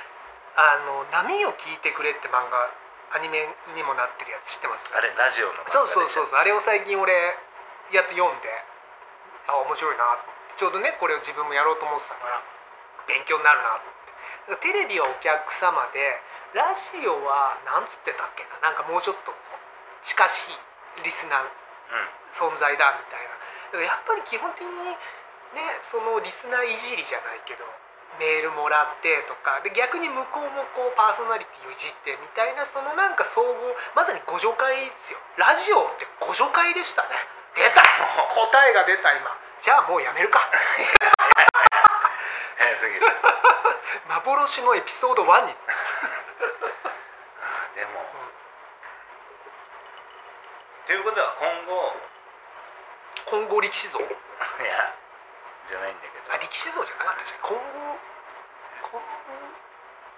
[0.58, 2.70] あの「波を聞いてくれ」って漫画
[3.14, 4.90] アニメにもなってるやつ知ってます？
[4.94, 7.14] あれラジオの漫画そうそうそうそうあれを最近俺
[7.94, 8.50] やっと読んで
[9.48, 10.58] あ面白いなと思って。
[10.58, 12.42] ちょうどねこれを自分もやろうと思ってたから
[13.08, 13.86] 勉強になるなと
[14.50, 14.68] 思って。
[14.68, 16.20] テレビはお客様で
[16.54, 18.72] ラジオはなんつってたっけな？
[18.72, 20.50] なんかもうちょっとこう近し
[20.98, 21.46] いリスナー
[22.34, 23.30] 存在だみたいな。
[23.30, 23.38] だ
[23.72, 24.74] からやっぱり基本的に
[25.54, 27.64] ねそのリスナーいじりじゃないけど
[28.20, 33.54] メールもらってとかで逆に向こうもこうパーソナリティをいじってみたいなそのなんか総合
[33.94, 35.20] まさに互助会ですよ。
[35.38, 37.10] ラジオって互助会でしたね。
[37.54, 37.84] 出た
[38.34, 39.38] 答えが出た今。
[39.62, 40.40] じゃあもうやめるか。
[42.58, 43.02] 早すぎる。
[44.10, 45.56] 幻のエピソード1に。
[47.76, 48.06] でも、
[50.86, 51.96] ということは今後。
[53.26, 54.00] 混合力士像。
[54.00, 54.08] いや
[55.68, 56.34] じゃないんだけど。
[56.34, 57.62] あ力士像じゃなかったでした混合
[58.88, 59.02] 混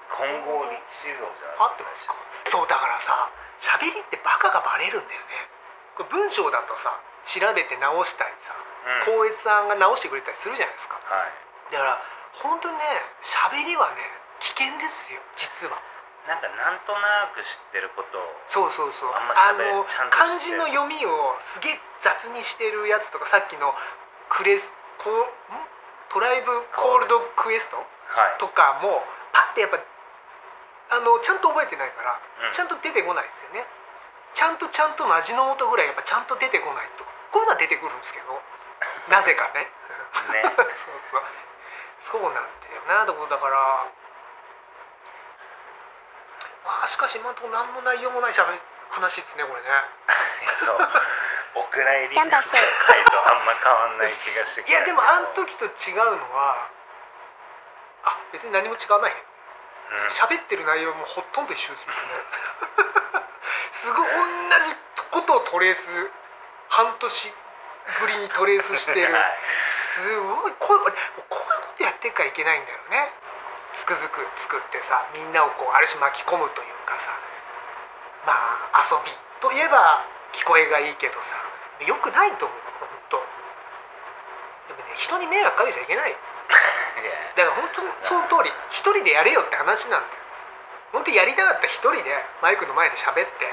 [0.09, 2.13] 混合力士像じゃ合合ってますか
[2.49, 5.49] そうだからさ喋りってバカがバレるんだよね。
[5.97, 6.95] これ文章だとさ
[7.27, 9.27] 調べて直したりさうん。
[9.27, 10.95] 光悦さんが直してくれたりするじゃないですか。
[11.03, 11.73] はい。
[11.73, 12.01] だから
[12.39, 12.83] 本当にね
[13.21, 14.01] 喋りはね
[14.39, 15.19] 危険ですよ。
[15.35, 15.77] 実は。
[16.27, 19.09] なんかなんとなく知ってることをそうそうそう。
[19.11, 23.73] あんまあ喋のちゃんと漢字の読みをすげえ雑にしてるやつとかさっきの
[24.29, 25.27] クレスコん？
[26.09, 27.77] トライブコールドクエスト？
[27.77, 28.39] はい。
[28.39, 29.79] とかもパッてやっぱ
[30.91, 32.53] あのちゃんと覚えてないから、うん。
[32.53, 33.65] ちゃんと出てこないですよね。
[34.33, 37.03] ちゃんとちゃんとの味の素ぐらいやっぱちゃんと出てこないと。
[37.31, 38.41] こういうのは出てくるんですけど
[39.09, 39.69] なぜかね。
[40.33, 40.41] ね。
[40.55, 40.67] そう
[41.11, 41.23] そう。
[41.99, 43.05] そうなんだよな。
[43.05, 43.57] だからだから
[46.65, 48.41] まあしかし今のところ何の内容もないし
[48.89, 49.67] 話ですねこれね。
[50.57, 50.77] そう
[51.55, 52.53] お蔵入りの回と
[53.17, 56.69] あんま変わんない気がしてきいたやでもあの時と違うのは
[58.03, 59.11] あ別に何も違わない。
[59.11, 59.17] ね
[59.89, 60.13] うん。
[60.13, 63.25] 喋ってる内容もほとんど一緒ですもんね。
[63.73, 64.75] すごい同じ
[65.11, 65.85] ことをトレース
[66.69, 67.33] 半年
[67.99, 69.13] ぶりにトレースしてる。
[69.13, 69.37] はい。
[69.65, 70.99] すごいこう俺こ
[71.31, 73.13] ういうことやってるからいけないんだよね。
[73.73, 77.11] つくづく作ってさみんなをこうある種巻き込むというかさ。
[78.25, 78.33] ま
[78.73, 80.03] あ遊びといえば
[80.33, 81.35] 聞こえがいいけどさ。
[81.85, 83.17] よくないと思う本当。
[84.67, 86.11] でもね人に迷惑かけちゃいけない。
[86.11, 86.19] いや。
[87.35, 88.51] だから本当にその通り。
[88.69, 90.13] 一人でやれよって話なんだよ。
[90.91, 92.11] 本当にやりたかったら一人で
[92.41, 93.45] マイクの前で喋って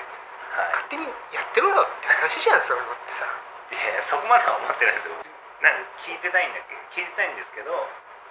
[0.57, 3.29] は勝手にやってろよって話じゃんそういうのってさ。
[3.71, 5.15] いいやそこまでは思ってないですよ。
[5.63, 7.03] なんか聞いてたいんだっけ？
[7.03, 7.71] 聞いてたいんですけど。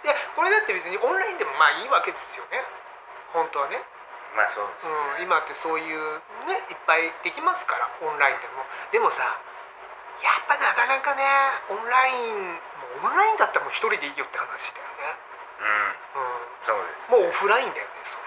[0.03, 2.61] でこれだって別にオンラインでもまあいいわけですよね。
[3.31, 3.79] 本当はね
[4.33, 8.65] まあそうですね、うん、今ってそういうねいっぱいできますからオンラインでも。
[8.91, 9.21] でもさ
[10.23, 11.23] やっぱなかなかね
[11.69, 12.57] オンライン
[13.03, 15.19] もうオンラインだったらもう一人でいいよって話だよね、
[16.15, 16.23] うん。
[16.23, 18.25] うそうですん、もうオフラインだよねそれ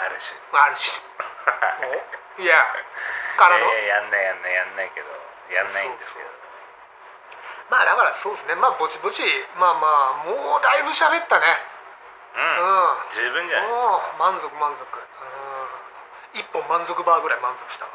[0.00, 0.32] あるし。
[0.52, 0.96] はあるし。
[2.40, 2.56] おいや
[3.36, 3.66] からの？
[3.68, 5.08] やんないやんないやんないけど。
[5.52, 6.28] やんないんですけど。
[7.68, 8.54] まあだからそうですね。
[8.54, 9.22] まあぼちぼち
[9.56, 11.46] まあまあもうだいぶ喋ったね
[12.34, 12.44] ううん。
[12.44, 14.10] ん十分じゃないですもか。
[14.14, 14.82] う満足満足。
[14.82, 16.40] うん。
[16.40, 17.90] 一本満足バーぐらい満足したわ、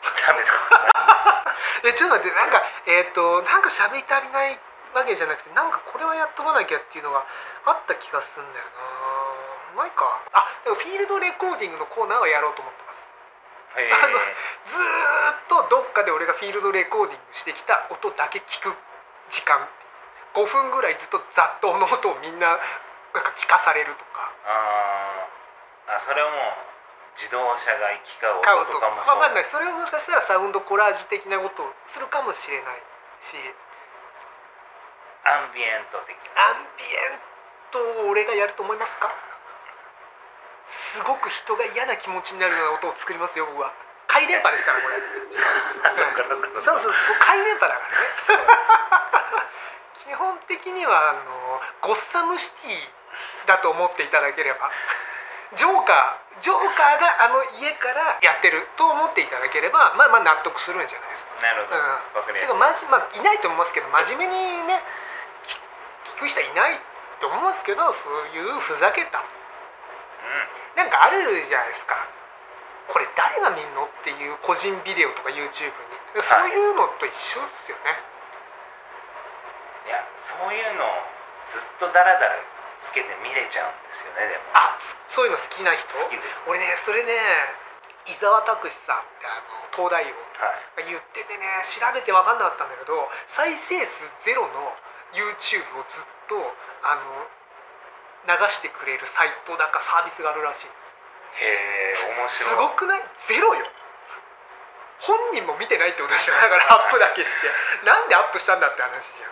[0.00, 4.58] 食べたことないんですで ちょっと待ってなんかえっ、となんか喋り足りない
[4.94, 7.24] わけじゃなくてなんかこれはやっとかなきゃっていうのが
[7.66, 8.64] あった気がするんだよ
[9.76, 9.82] な。
[9.82, 10.18] ないか。
[10.32, 13.10] あでもフィールドレコーディングのコーナーはやろうと思ってます。
[13.76, 14.18] あの
[14.64, 18.74] ずーっとどっかで俺がフィールドレコーディングしてきた音だけ聞く
[19.28, 19.68] 時間
[20.34, 22.58] 5分ぐらいずっと雑踏の音をみんな
[23.14, 24.30] なんか聞かされるとか。
[24.46, 25.96] あー。
[25.96, 26.40] あそれはもう
[27.18, 29.44] 自動車が行き交う音とかも分かんない。
[29.44, 32.82] それはもしかしたらサウンドコラージュ的なことをするかもしれない
[33.26, 33.36] し。
[35.26, 36.46] アンビエント的な。
[36.48, 37.20] アンビエン
[37.74, 39.10] トを俺がやると思いますか？
[40.66, 43.72] すごく人が嫌な気持ちになるような音を作りますよ僕は。
[44.06, 44.94] 回電波ですからこれ。
[44.94, 46.46] あ そっかそっか。
[46.46, 46.94] そっかそうそう。
[47.18, 47.94] 回電波だからね
[50.06, 54.70] 基本的にはあのゴッサムシティだと思っていただければ
[55.56, 61.36] ジョーカージョーカーがあの家からやってると思っていただければまあまあ納得するんじゃないですか。
[61.42, 61.84] なるほど、うん。
[62.16, 62.56] わかりてやすい。
[62.56, 64.80] かまじ、まあ、いないと思いますけど真面目にね
[65.44, 65.60] 聞
[66.16, 66.80] 聞く人はいない
[67.20, 69.20] と思いますけどそういうふざけた。
[70.76, 71.98] なんかあるじゃないですか。
[72.88, 73.84] これ誰が見んの？
[73.84, 76.22] っていう個人ビデオとか YouTube に。
[76.22, 78.09] そういうのと一緒ですよね、うん、い
[79.90, 80.88] やそういうのを
[81.46, 82.34] ずっとダラダラ
[82.78, 84.42] つけて見れちゃうんですよねでも。
[84.54, 85.84] あそそういうの好きな人？
[85.98, 86.42] 好きです。
[86.46, 87.12] 俺ねそれね
[88.06, 90.14] 伊沢拓司さんってあの東大王。
[90.40, 90.88] はい。
[90.88, 94.72] 言っててね調べて分かんなかったんだけど再生数ゼロの
[95.12, 96.38] YouTube をずっと
[96.86, 97.26] あの
[98.24, 100.94] 流してくれるサイトだかサービスがあるらしいんです。
[101.44, 101.46] へ
[102.08, 102.50] え面白い。
[102.50, 103.02] すごくない？
[103.18, 103.66] ゼロよ。
[105.00, 106.34] 本人も見てないってことでしょ。
[106.34, 107.48] だからアップだけして。
[107.84, 109.30] なんでアップしたんだって話じゃん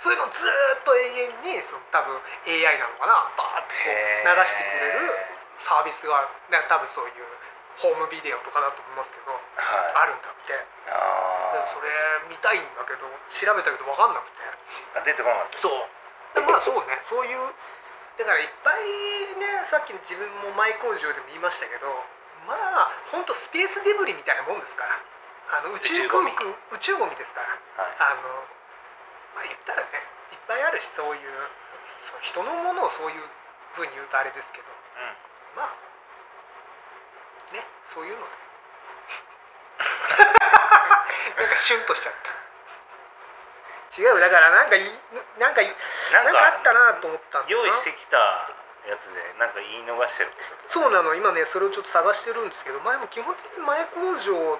[0.00, 2.16] そういうのずーっと永遠にその多分
[2.48, 5.12] AI なのかなバーって流してくれる
[5.60, 6.32] サービスがある。
[6.48, 7.28] ね多分そういう
[7.76, 9.40] ホームビデオとかだと思いますけどはい。
[9.92, 10.56] あるんだって。
[11.68, 11.92] それ
[12.32, 14.40] 見たいんだけど調べたけど分かんなくて。
[15.04, 15.60] 出てこなかった。
[15.60, 15.84] そう。
[16.32, 16.96] でまあそうね。
[17.04, 17.52] そういう
[18.16, 21.88] だからいっぱいねさっきの自分も前工場でも言いましたけど
[22.48, 22.56] ま
[22.88, 24.96] あ本当スペースデブリみたいなもんですから。
[25.52, 26.32] あの宇宙空宇
[26.80, 27.52] 宙ゴミですから。
[27.84, 27.96] はい。
[28.00, 28.59] あの
[29.34, 29.88] まあ言ったらね
[30.32, 31.22] いっぱいあるしそういう
[32.22, 33.22] 人のものをそういう
[33.74, 35.16] ふうに言うとあれですけどうん。
[35.56, 35.74] まあ
[37.54, 37.64] ね
[37.94, 38.32] そういうので。
[41.40, 42.30] なんかシュンとしちゃった。
[44.00, 44.84] 違うだからなんかい
[45.38, 45.66] なんかい
[46.12, 47.50] なんかあっかたなと思ったんだな。
[47.50, 48.16] 用意してきた
[48.88, 50.30] やつでなんか言い逃してる
[50.68, 54.58] そうなの今ねそれをちょっと探してるんですけど前も基本的に前工場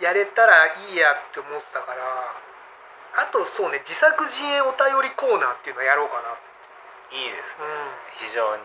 [0.00, 2.02] やれたらいいやって思ってたから
[3.16, 6.36] あとそうね自作自演お便りコーナーっていうのやろうかな。
[7.12, 7.64] いいですね。
[7.64, 8.28] うん。
[8.28, 8.62] 非常に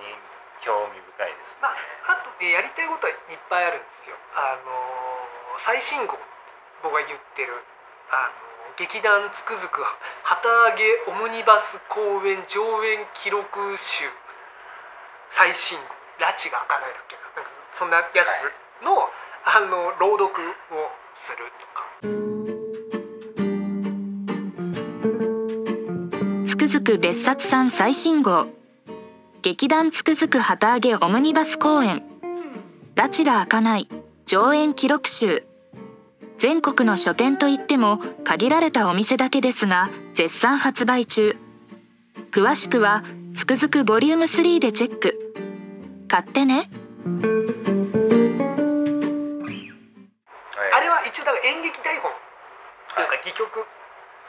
[0.63, 1.67] 興味深いですね。
[1.67, 4.15] まあ、あとねやりたいことはいっぱいあるんですよ。
[4.35, 6.13] あのー最新号
[6.83, 7.49] 僕が言ってる
[8.13, 9.81] あのー劇団つくづく
[10.21, 14.05] 旗揚げオムニバス公演上演記録集。
[15.31, 15.97] 最新号。
[16.19, 17.21] 拉致が開かないだっけな。
[17.35, 19.09] なんかそんなやつの、
[19.45, 20.33] あの朗読
[20.73, 21.86] をするとか
[26.87, 28.47] く別冊さん最新号。
[29.41, 32.01] 劇団つくづく旗揚げオムニバス公演。
[32.95, 33.89] 拉致が開かない。
[34.25, 35.45] 上演記録集。
[36.37, 41.35] 全国の書店といっても限られたお店だけですが絶賛発売中。
[42.31, 43.03] 詳しくは
[43.35, 45.33] つくづくボリューム3でチェック。
[46.07, 46.69] 買ってね。
[50.73, 52.09] あれは一応だから演劇台本
[52.95, 53.59] というか戯曲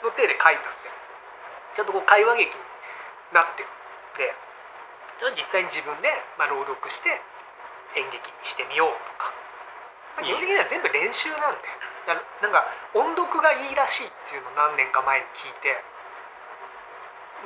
[0.02, 0.97] の体で書いたんで
[1.78, 2.58] ちゃんとこう会話劇に
[3.30, 3.78] なってるん
[4.18, 7.22] で実際に自分で、まあ、朗読して
[7.94, 9.30] 演劇にしてみようとか、
[10.18, 11.70] まあ基本的には全部練習なんで。
[12.10, 12.66] だなんか
[12.98, 15.76] 音読がいいらしいっていうのを何年か前に聞いて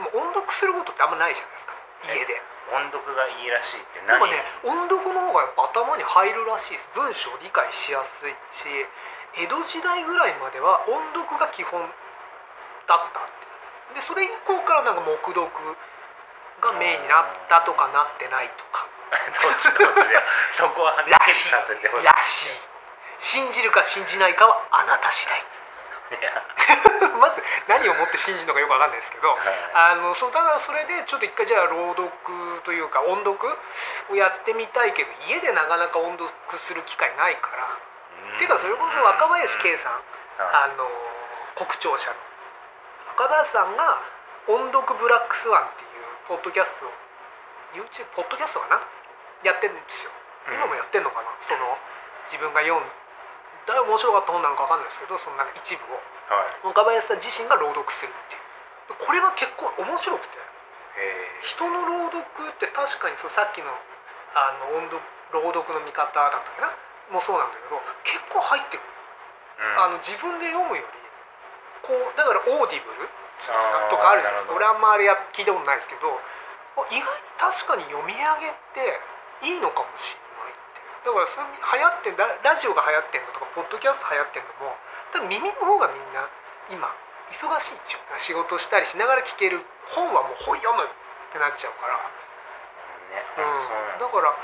[0.01, 1.77] もう音読することってあんまないじゃないですか。
[2.09, 2.40] 家で。
[2.73, 4.16] 音読がいいらしいって何？
[4.16, 6.88] なんかね音読の方がやっぱ頭に入るらしいです。
[6.97, 8.64] 文章を理解しやすいし
[9.45, 11.85] 江戸時代ぐらいまでは音読が基本
[12.88, 13.52] だったって
[13.95, 15.50] でそれ以降からなんか黙読
[16.61, 18.87] がメインになったとかなってないとか。
[19.13, 22.06] どっちどっちでそこははっきりらしいさせてほしい。
[22.06, 22.73] らしい。
[23.19, 25.38] 信じるか信じないかはあなた次第。
[26.21, 26.42] いや。
[27.21, 29.38] まず何をもって信じるのかよくわかんないですけどはい
[29.75, 32.11] あのそうだからそれでちょっと一回じゃあ朗読
[32.65, 33.38] というか音読
[34.11, 37.92] をやってみたいけど家でなかなか音読する機会ないから。
[38.37, 40.00] っていうかそれこそ若林圭さんは
[40.65, 40.88] あの
[41.54, 42.17] 国庁舎の
[43.19, 44.00] 若林さんが
[44.48, 45.90] 「音読ブラックスワン」っていう
[46.29, 46.92] ポッドキャストを
[47.75, 48.81] YouTube ポッドキャストかな？
[49.42, 50.11] やってるんですよ。
[50.48, 51.29] 今もやってんのかな？
[51.42, 51.79] その
[52.27, 52.85] 自分が読ん
[53.67, 56.00] だ面白かった本なんかわかんないですけどそのなんか一部を。
[56.31, 56.67] はい。
[56.67, 58.98] 若林さん自身が朗読するっていう。
[58.98, 60.38] でこれが結構面白くて。
[60.92, 63.73] へ人の朗読って確かにそうさっきの
[64.35, 65.00] あの音読
[65.33, 66.69] 朗読の見方だったっけな？
[67.11, 68.87] もそうなんだけど結構入ってくる。
[69.61, 69.81] うん。
[69.81, 71.02] あの自分で読むより
[71.83, 73.08] こうだから Audible
[73.90, 74.54] とかあるじゃないですか？
[74.54, 76.14] 俺あんまあれや聞いたことないですけど
[76.88, 78.98] 意外に確かに読み上げって
[79.42, 80.80] いいのかもしれないって。
[81.04, 84.78] だからそれ流行ってんだラジオが流行ってんのとかポッドキャスト流行ってんのも
[85.12, 86.30] 多分耳の方がみんな
[86.70, 86.87] 今
[87.35, 89.60] 忙しいんですよ仕事したりしながら聞ける
[89.90, 90.88] 本はもう本読むっ
[91.33, 91.98] てなっちゃうから。
[91.98, 93.24] ね、
[93.98, 94.00] うん。
[94.00, 94.37] だから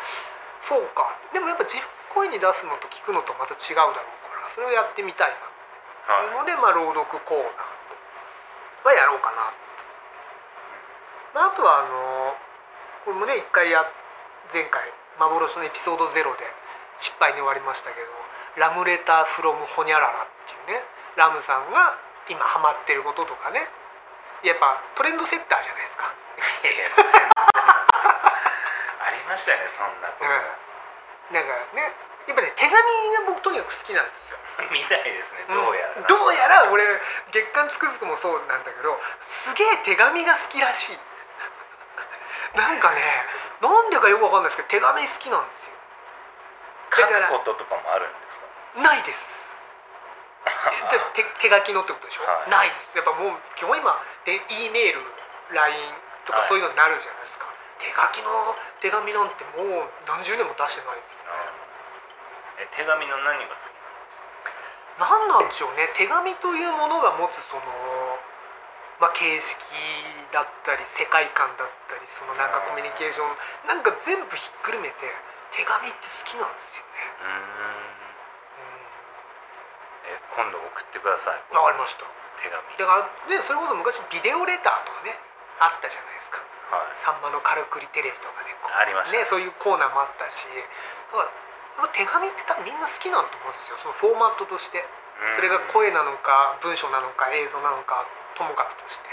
[0.61, 1.17] そうか。
[1.33, 4.03] でもやっぱ自分声に出すのと聞くのとまた違うだろうか
[4.43, 5.58] らそれをやってみたいなはいと
[6.09, 6.27] い。
[6.27, 9.85] うので、まあ、朗読コーナーはやろうかなって。
[11.35, 12.35] まあ、あとはあの
[13.05, 13.85] これもね一回や
[14.53, 14.81] 前回
[15.21, 16.45] 幻のエピソードゼロで
[16.99, 18.07] 失敗に終わりましたけど
[18.57, 20.27] 「ラムレターフロムホニャララ」っ
[20.67, 20.85] ていうね
[21.17, 21.99] ラムさんが
[22.29, 23.69] 今ハマってることとかね。
[24.43, 26.15] やっぱトレンドセッターじゃないですか。
[29.03, 30.23] ありましたよねそんなこ。
[30.23, 30.31] と、うん、
[31.35, 31.93] なんかね
[32.29, 34.39] やっぱね手紙が僕とにかく好きなんですよ。
[34.71, 35.45] みたいですね。
[35.49, 36.85] どうやら、んどうやら俺
[37.33, 40.99] 月刊つくづくもそうなんだけどすげえ手紙が好きらしい。
[42.55, 43.27] なんかね
[43.61, 45.73] なんでかよくわかんないですけど手紙好きなんですよ。
[46.95, 48.47] 書くこととかもあるんですか？
[48.81, 49.39] ないです。
[50.91, 52.51] で手手書きのってことでしょ、はい。
[52.51, 52.97] ないです。
[52.97, 55.03] やっぱもう基本今で E メール
[55.51, 56.49] LINE とかはい。
[56.49, 57.47] そういうのになるじゃないですか、
[57.79, 61.29] 手書きの手紙なんてもう何十年も出してないですね
[62.59, 64.19] え手紙の何が好きなんです
[64.99, 65.07] か？
[65.07, 65.89] 何なんでしょうね。
[65.95, 67.63] 手紙というものが持つその、
[68.99, 69.57] まあ、形式
[70.33, 73.31] だったり世界観だったりそのなんかコミュニケーション
[73.71, 74.95] なんか全部ひっくるめて
[75.55, 76.91] 手紙って好きなんですよね。
[77.23, 77.33] うーん。
[77.33, 77.39] う
[80.11, 80.19] ん。
[80.19, 81.41] え今度送ってください。
[81.55, 82.05] わかりました。
[82.43, 82.59] 手紙。
[82.77, 85.15] だからねそれこそ昔ビデオレターとかね
[85.63, 86.39] あったじゃないですか。
[86.75, 89.13] はい「さんまのからくりテレビ」とかねありました。
[89.15, 90.47] ねねそういうコーナーもあったし。
[91.13, 91.31] だから
[91.95, 93.79] 手紙って多分みんな好きなんだと思うんですよ。
[93.79, 94.83] そのフォーマットとして。
[94.83, 95.35] うん。
[95.35, 99.07] それが声なのか文章なのか映像なのかともかくとして。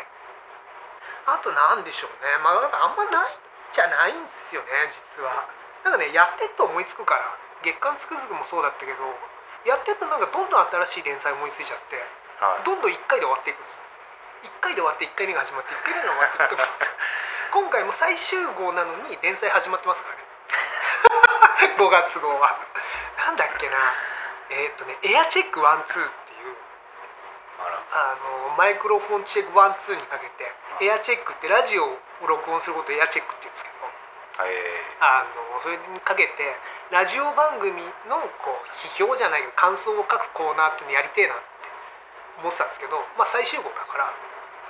[1.26, 2.42] あと何でしょうね。
[2.42, 3.34] まあなんかあんまない
[3.74, 5.50] じゃないんですよね実は。
[5.84, 9.02] なんかねやってっと思いつくから月刊つくづくもそうだったけど
[9.66, 11.98] やってるとなんかどんどん新しい連載思いついちゃって
[12.42, 12.66] はい。
[12.66, 13.86] どんどん1回で終わっていくんですよ。
[14.46, 16.64] 1回で終わって1回目が始まって1回目が終わっていくと。
[17.52, 20.25] 今回も最終号なのに連載始まってますからね
[21.86, 22.58] 5月号は。
[23.22, 23.78] なんだっけな。
[24.50, 26.54] えーっとね air check one two っていう
[27.94, 28.14] あ
[28.50, 30.50] の microphone check one two にかけて
[30.86, 33.76] エアチェックってラジオを録音することをエアチェックって言うんですけど。
[34.36, 34.52] え
[35.00, 36.34] あのそれにかけて
[36.92, 37.72] ラジオ番組
[38.12, 41.46] のこう批評じゃないけど感想を書くコーナーっていうのやりてえなって
[42.44, 44.12] 思ってたんですけど、まあ、最終号だから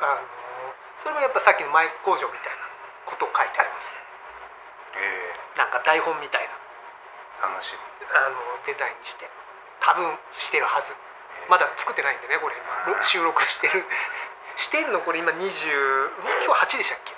[0.06, 2.62] あのそれもやっぱさっきのマイク工場みたいな
[3.10, 3.90] ことを書いてあります。
[4.94, 5.58] ー、え。
[5.58, 6.54] なんか台本みたいな。
[6.54, 6.65] ー、
[7.42, 9.30] 楽しみ、あのデザインにして
[9.82, 10.92] 多分してるはず。
[10.92, 11.52] えー。
[11.52, 12.56] まだ作ってないんでねこれ
[13.04, 13.86] 収録してる。
[14.58, 16.12] してんのこれ今20
[16.46, 17.14] 今日8でしたっけ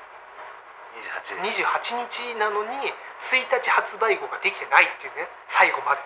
[1.41, 5.29] ？28日28日なのに1日発売号ができてないっていうね。
[5.47, 6.01] 最後まで。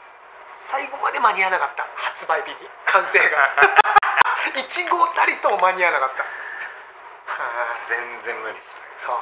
[0.59, 1.87] 最後まで間に合わなかった。
[1.95, 2.69] 発売日に。
[2.85, 3.49] 完成が。
[4.53, 6.23] 1号たりとも間に合わなかった。
[6.23, 7.87] はい。
[7.87, 8.81] 全然無理っすね。
[8.97, 9.17] そう。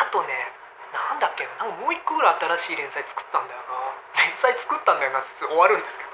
[0.00, 0.52] あとね
[0.92, 4.22] なんだっけななんかもう一個ぐらい新しい連載作ったんだよな。
[4.24, 6.10] 連載作ったんだよなつつ終わるんですけど。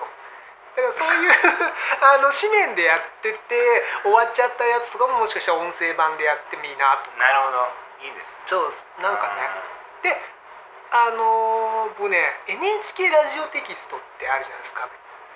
[0.75, 1.31] だからそういう
[2.03, 7.17] あの紙面でやってて終わっちゃったやつとかももしかしたら音声版でやってもいいなとか。
[7.19, 7.69] なるほど。
[8.03, 8.39] いいですね。
[8.47, 8.73] そう
[9.03, 9.49] なんかね。
[10.03, 10.21] で
[10.91, 14.89] あのー僕ね NHK ラジオテキストってあるじゃないですか。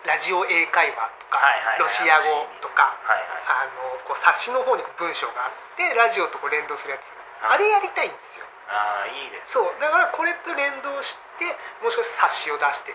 [0.04, 1.78] ラジオ英会話とか、はいはいはい。
[1.80, 2.82] ロシア語とか。
[3.04, 3.26] はいはい。
[3.46, 7.12] あのこう冊子の方に文章があってラジオとこう連動するやつ、
[7.42, 7.54] はい。
[7.54, 11.48] あれやりたいんですよああいいですそうだからこれと連動して
[11.80, 12.94] もしかして冊子を出してい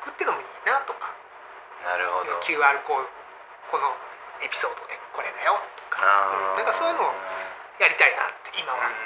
[0.00, 1.12] くっていうのもいいなとか。
[1.84, 2.40] なるほど。
[2.40, 3.08] QR コード
[3.68, 3.92] この
[4.40, 6.00] エピソードでこれだよとか。
[6.56, 7.12] うんなんかそういうのを
[7.80, 8.88] やりたいなって今は。
[8.88, 8.96] うん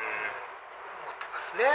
[1.06, 1.66] 思ってますね。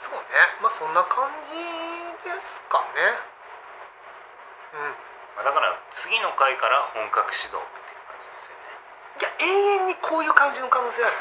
[0.00, 0.24] そうね。
[0.64, 1.52] まあそんな感じ
[2.24, 3.20] ですかね。
[4.72, 4.96] うん。
[5.36, 8.68] まあだから次の回から本格指導っていう感じですよね。
[9.20, 11.16] いや永遠にこういう感じの可能性ある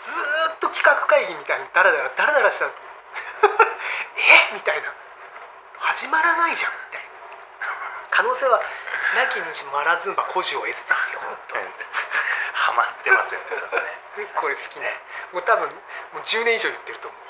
[0.00, 0.14] ずー
[0.54, 2.66] っと企画会議みたいにダラダラダラダラした。
[2.70, 2.70] え？
[4.54, 4.92] みたいな。
[5.78, 7.08] 始まらないじゃんみたいな。
[8.10, 8.60] 可能性は
[9.14, 11.64] なきにしもあらずんば孤児を得ずですよ本当に。
[12.52, 13.46] ハマってますよね
[14.22, 14.28] ね。
[14.40, 14.98] これ好きね。
[15.32, 15.74] もう多分も
[16.20, 17.20] う10年以上言ってると思う。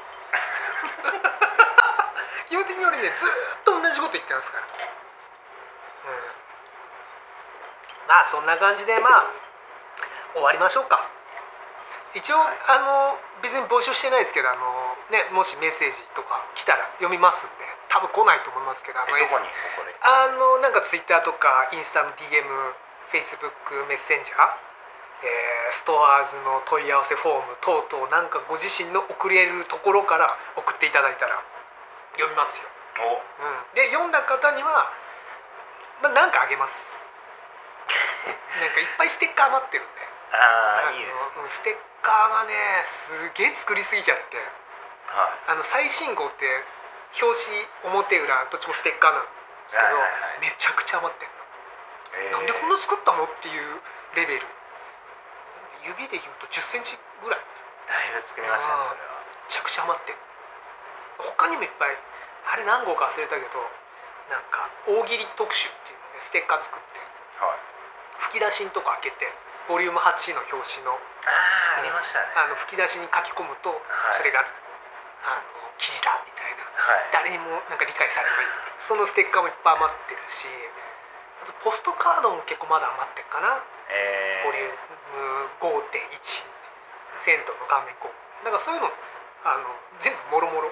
[2.49, 3.35] 基本的に俺ねずーっ
[3.65, 4.65] と同じこと言ってますから。
[4.65, 4.69] うん。
[8.09, 9.27] まあそんな感じでまあ
[10.35, 11.09] 終わりましょうか
[12.15, 14.63] 一応あの別に募集してないですけどあの
[15.11, 22.47] ねもしメッセージとか来たら読みますんで多分来ないと思いますけどあのえどこにこれあのなんかツイッターとかインスタの DM、
[23.11, 31.43] フェイスブックメッセンジャー、えーストアーズの問い合わせフォーム等々なんかご自身の送れるところから送っていただいたら
[32.15, 32.71] 読みますよ。
[32.95, 34.87] おうん、で読んだ方には、
[35.99, 36.95] まあ、なんかあげます。
[38.63, 40.14] なんかいっぱいステッカー余ってるんで。
[40.35, 41.11] ああいいで
[41.49, 41.63] す。
[41.63, 42.55] ステッカーがね
[42.87, 44.37] すげえ作りすぎちゃって。
[45.07, 46.47] はあの最新号って
[47.21, 47.31] 表
[47.85, 49.29] 紙表裏どっちもステッカーなんで
[49.69, 50.51] すけど、はいはいはい。
[50.51, 51.35] めちゃくちゃ余ってんの。
[52.19, 52.39] い、えー。
[52.39, 53.79] なんでこんな作ったのっていう
[54.17, 54.47] レベル。
[55.85, 57.41] 指で言うと1 0ンチぐらい。
[57.41, 57.53] め
[57.85, 59.01] だいぶ作りましたねそれ
[59.49, 60.19] ちゃくちゃ余ってる
[61.21, 61.97] 他にもいっぱい
[62.49, 63.61] あれ何号か忘れたけど
[64.33, 67.01] なんか大喜利特集っていうのでステッカー作って
[67.41, 67.61] ははい。
[68.31, 69.29] 吹き出しんとこ開けて
[69.69, 70.93] ボリューム8の表紙の。
[70.93, 72.29] ああありましたね。
[72.37, 73.75] あの吹き出しに書き込むと、い。
[74.17, 76.65] それがあの記事だみたいな。
[76.69, 77.09] はい。
[77.13, 78.47] 誰にもなんか理解されない。
[78.85, 80.45] そのステッカーもいっぱい余ってるし
[81.41, 83.65] あとポストカードも結構まだ余ってるかな。
[83.89, 84.77] えー、ボリュー
[85.17, 86.45] ム5.1
[87.25, 88.13] 銭湯の画面5
[88.45, 88.93] だからそういうの
[89.49, 89.73] あの
[90.05, 90.69] 全部もろもろ。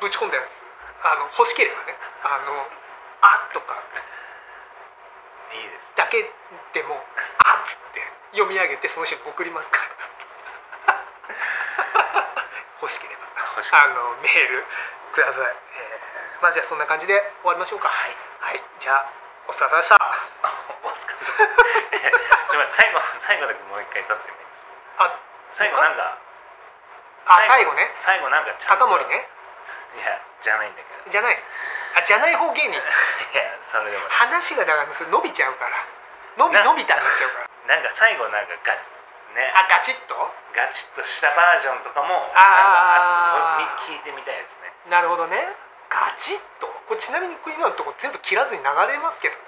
[0.00, 0.62] ぶち込んだやつ。
[1.02, 1.98] あの欲しければね。
[2.22, 2.70] あの
[3.20, 3.74] 「あ」とか
[5.52, 5.92] いいです。
[5.96, 6.30] だけ
[6.72, 6.94] でも
[7.44, 9.78] 「あ」っつって読み上げてその人に送りますか
[10.86, 10.94] ら。
[12.82, 13.20] 欲しければ。
[13.72, 14.64] あのメール
[15.12, 17.88] ください、えーまあじゃあそんな感じで終わりましょうか。
[17.88, 18.16] はい。
[18.40, 18.64] はい。
[18.80, 19.04] じゃあ
[19.46, 19.96] お疲れ様でした。
[20.82, 21.20] お疲れ様
[21.92, 24.64] えちょっと待って最後 最後だけもう一回立ってもいいです
[24.96, 25.04] か？
[25.04, 25.18] あ
[25.52, 26.16] 最後なんか
[27.26, 27.92] あ最後ね。
[27.96, 29.28] 最後なんかちゃんと高森ね。
[29.96, 31.10] いやじゃないんだけど。
[31.10, 31.44] じゃない
[31.96, 32.70] あじゃない方芸人？
[32.74, 32.82] いや
[33.62, 34.10] それでもね。
[34.10, 35.70] 話がだからそれ伸びちゃうから。
[36.36, 37.48] 伸びな伸びたになっちゃうから。
[37.76, 38.80] なんか最後なんかガチ
[39.34, 39.52] ね。
[39.54, 40.14] あガチッと？
[40.54, 44.72] ガチッとしたバージョンとかもああ聞いてみたいですね。
[44.86, 45.54] なるほどね。
[45.88, 46.66] ガチッと？
[46.88, 49.40] これちなみに今のところ全部切らずに流れますけどね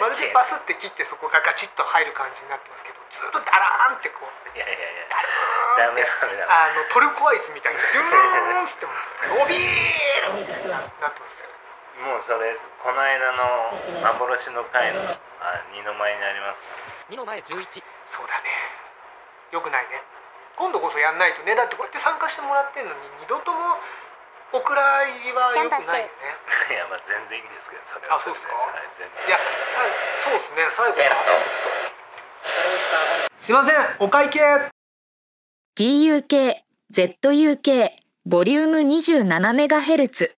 [0.00, 5.06] まるでバスって切ってそこがガチッと入る感じになってますけどずっとダラーンってこういやいやいや。
[5.10, 6.48] ダダラーンってメダメダメ。
[6.48, 11.48] あのトルコアイスみたいに ドゥーンって伸びーなってますよ。
[12.00, 15.02] もうそれこの間の幻の回の
[15.40, 16.62] あ二の舞になります
[17.10, 18.48] 2の前11そうだね。
[19.52, 20.02] よくないね。
[20.56, 21.54] 今度こそやんないとね。
[21.54, 23.78] だってこうやって参加してもらってんのに二度とも
[24.52, 26.10] お蔵入りはよくないよね
[26.70, 28.54] いやまあ全然いいんですけどそれはあそうっすか？
[28.54, 29.26] はい全然。
[29.26, 29.44] じゃあさ
[30.24, 30.68] そうですね。
[30.70, 30.96] 最後
[33.36, 34.40] すいませんお会計。
[35.76, 36.56] DUK、
[36.92, 37.90] ZUK、
[38.26, 40.32] ボリューム 27MHz。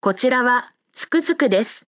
[0.00, 1.85] こちらは、つくづくです。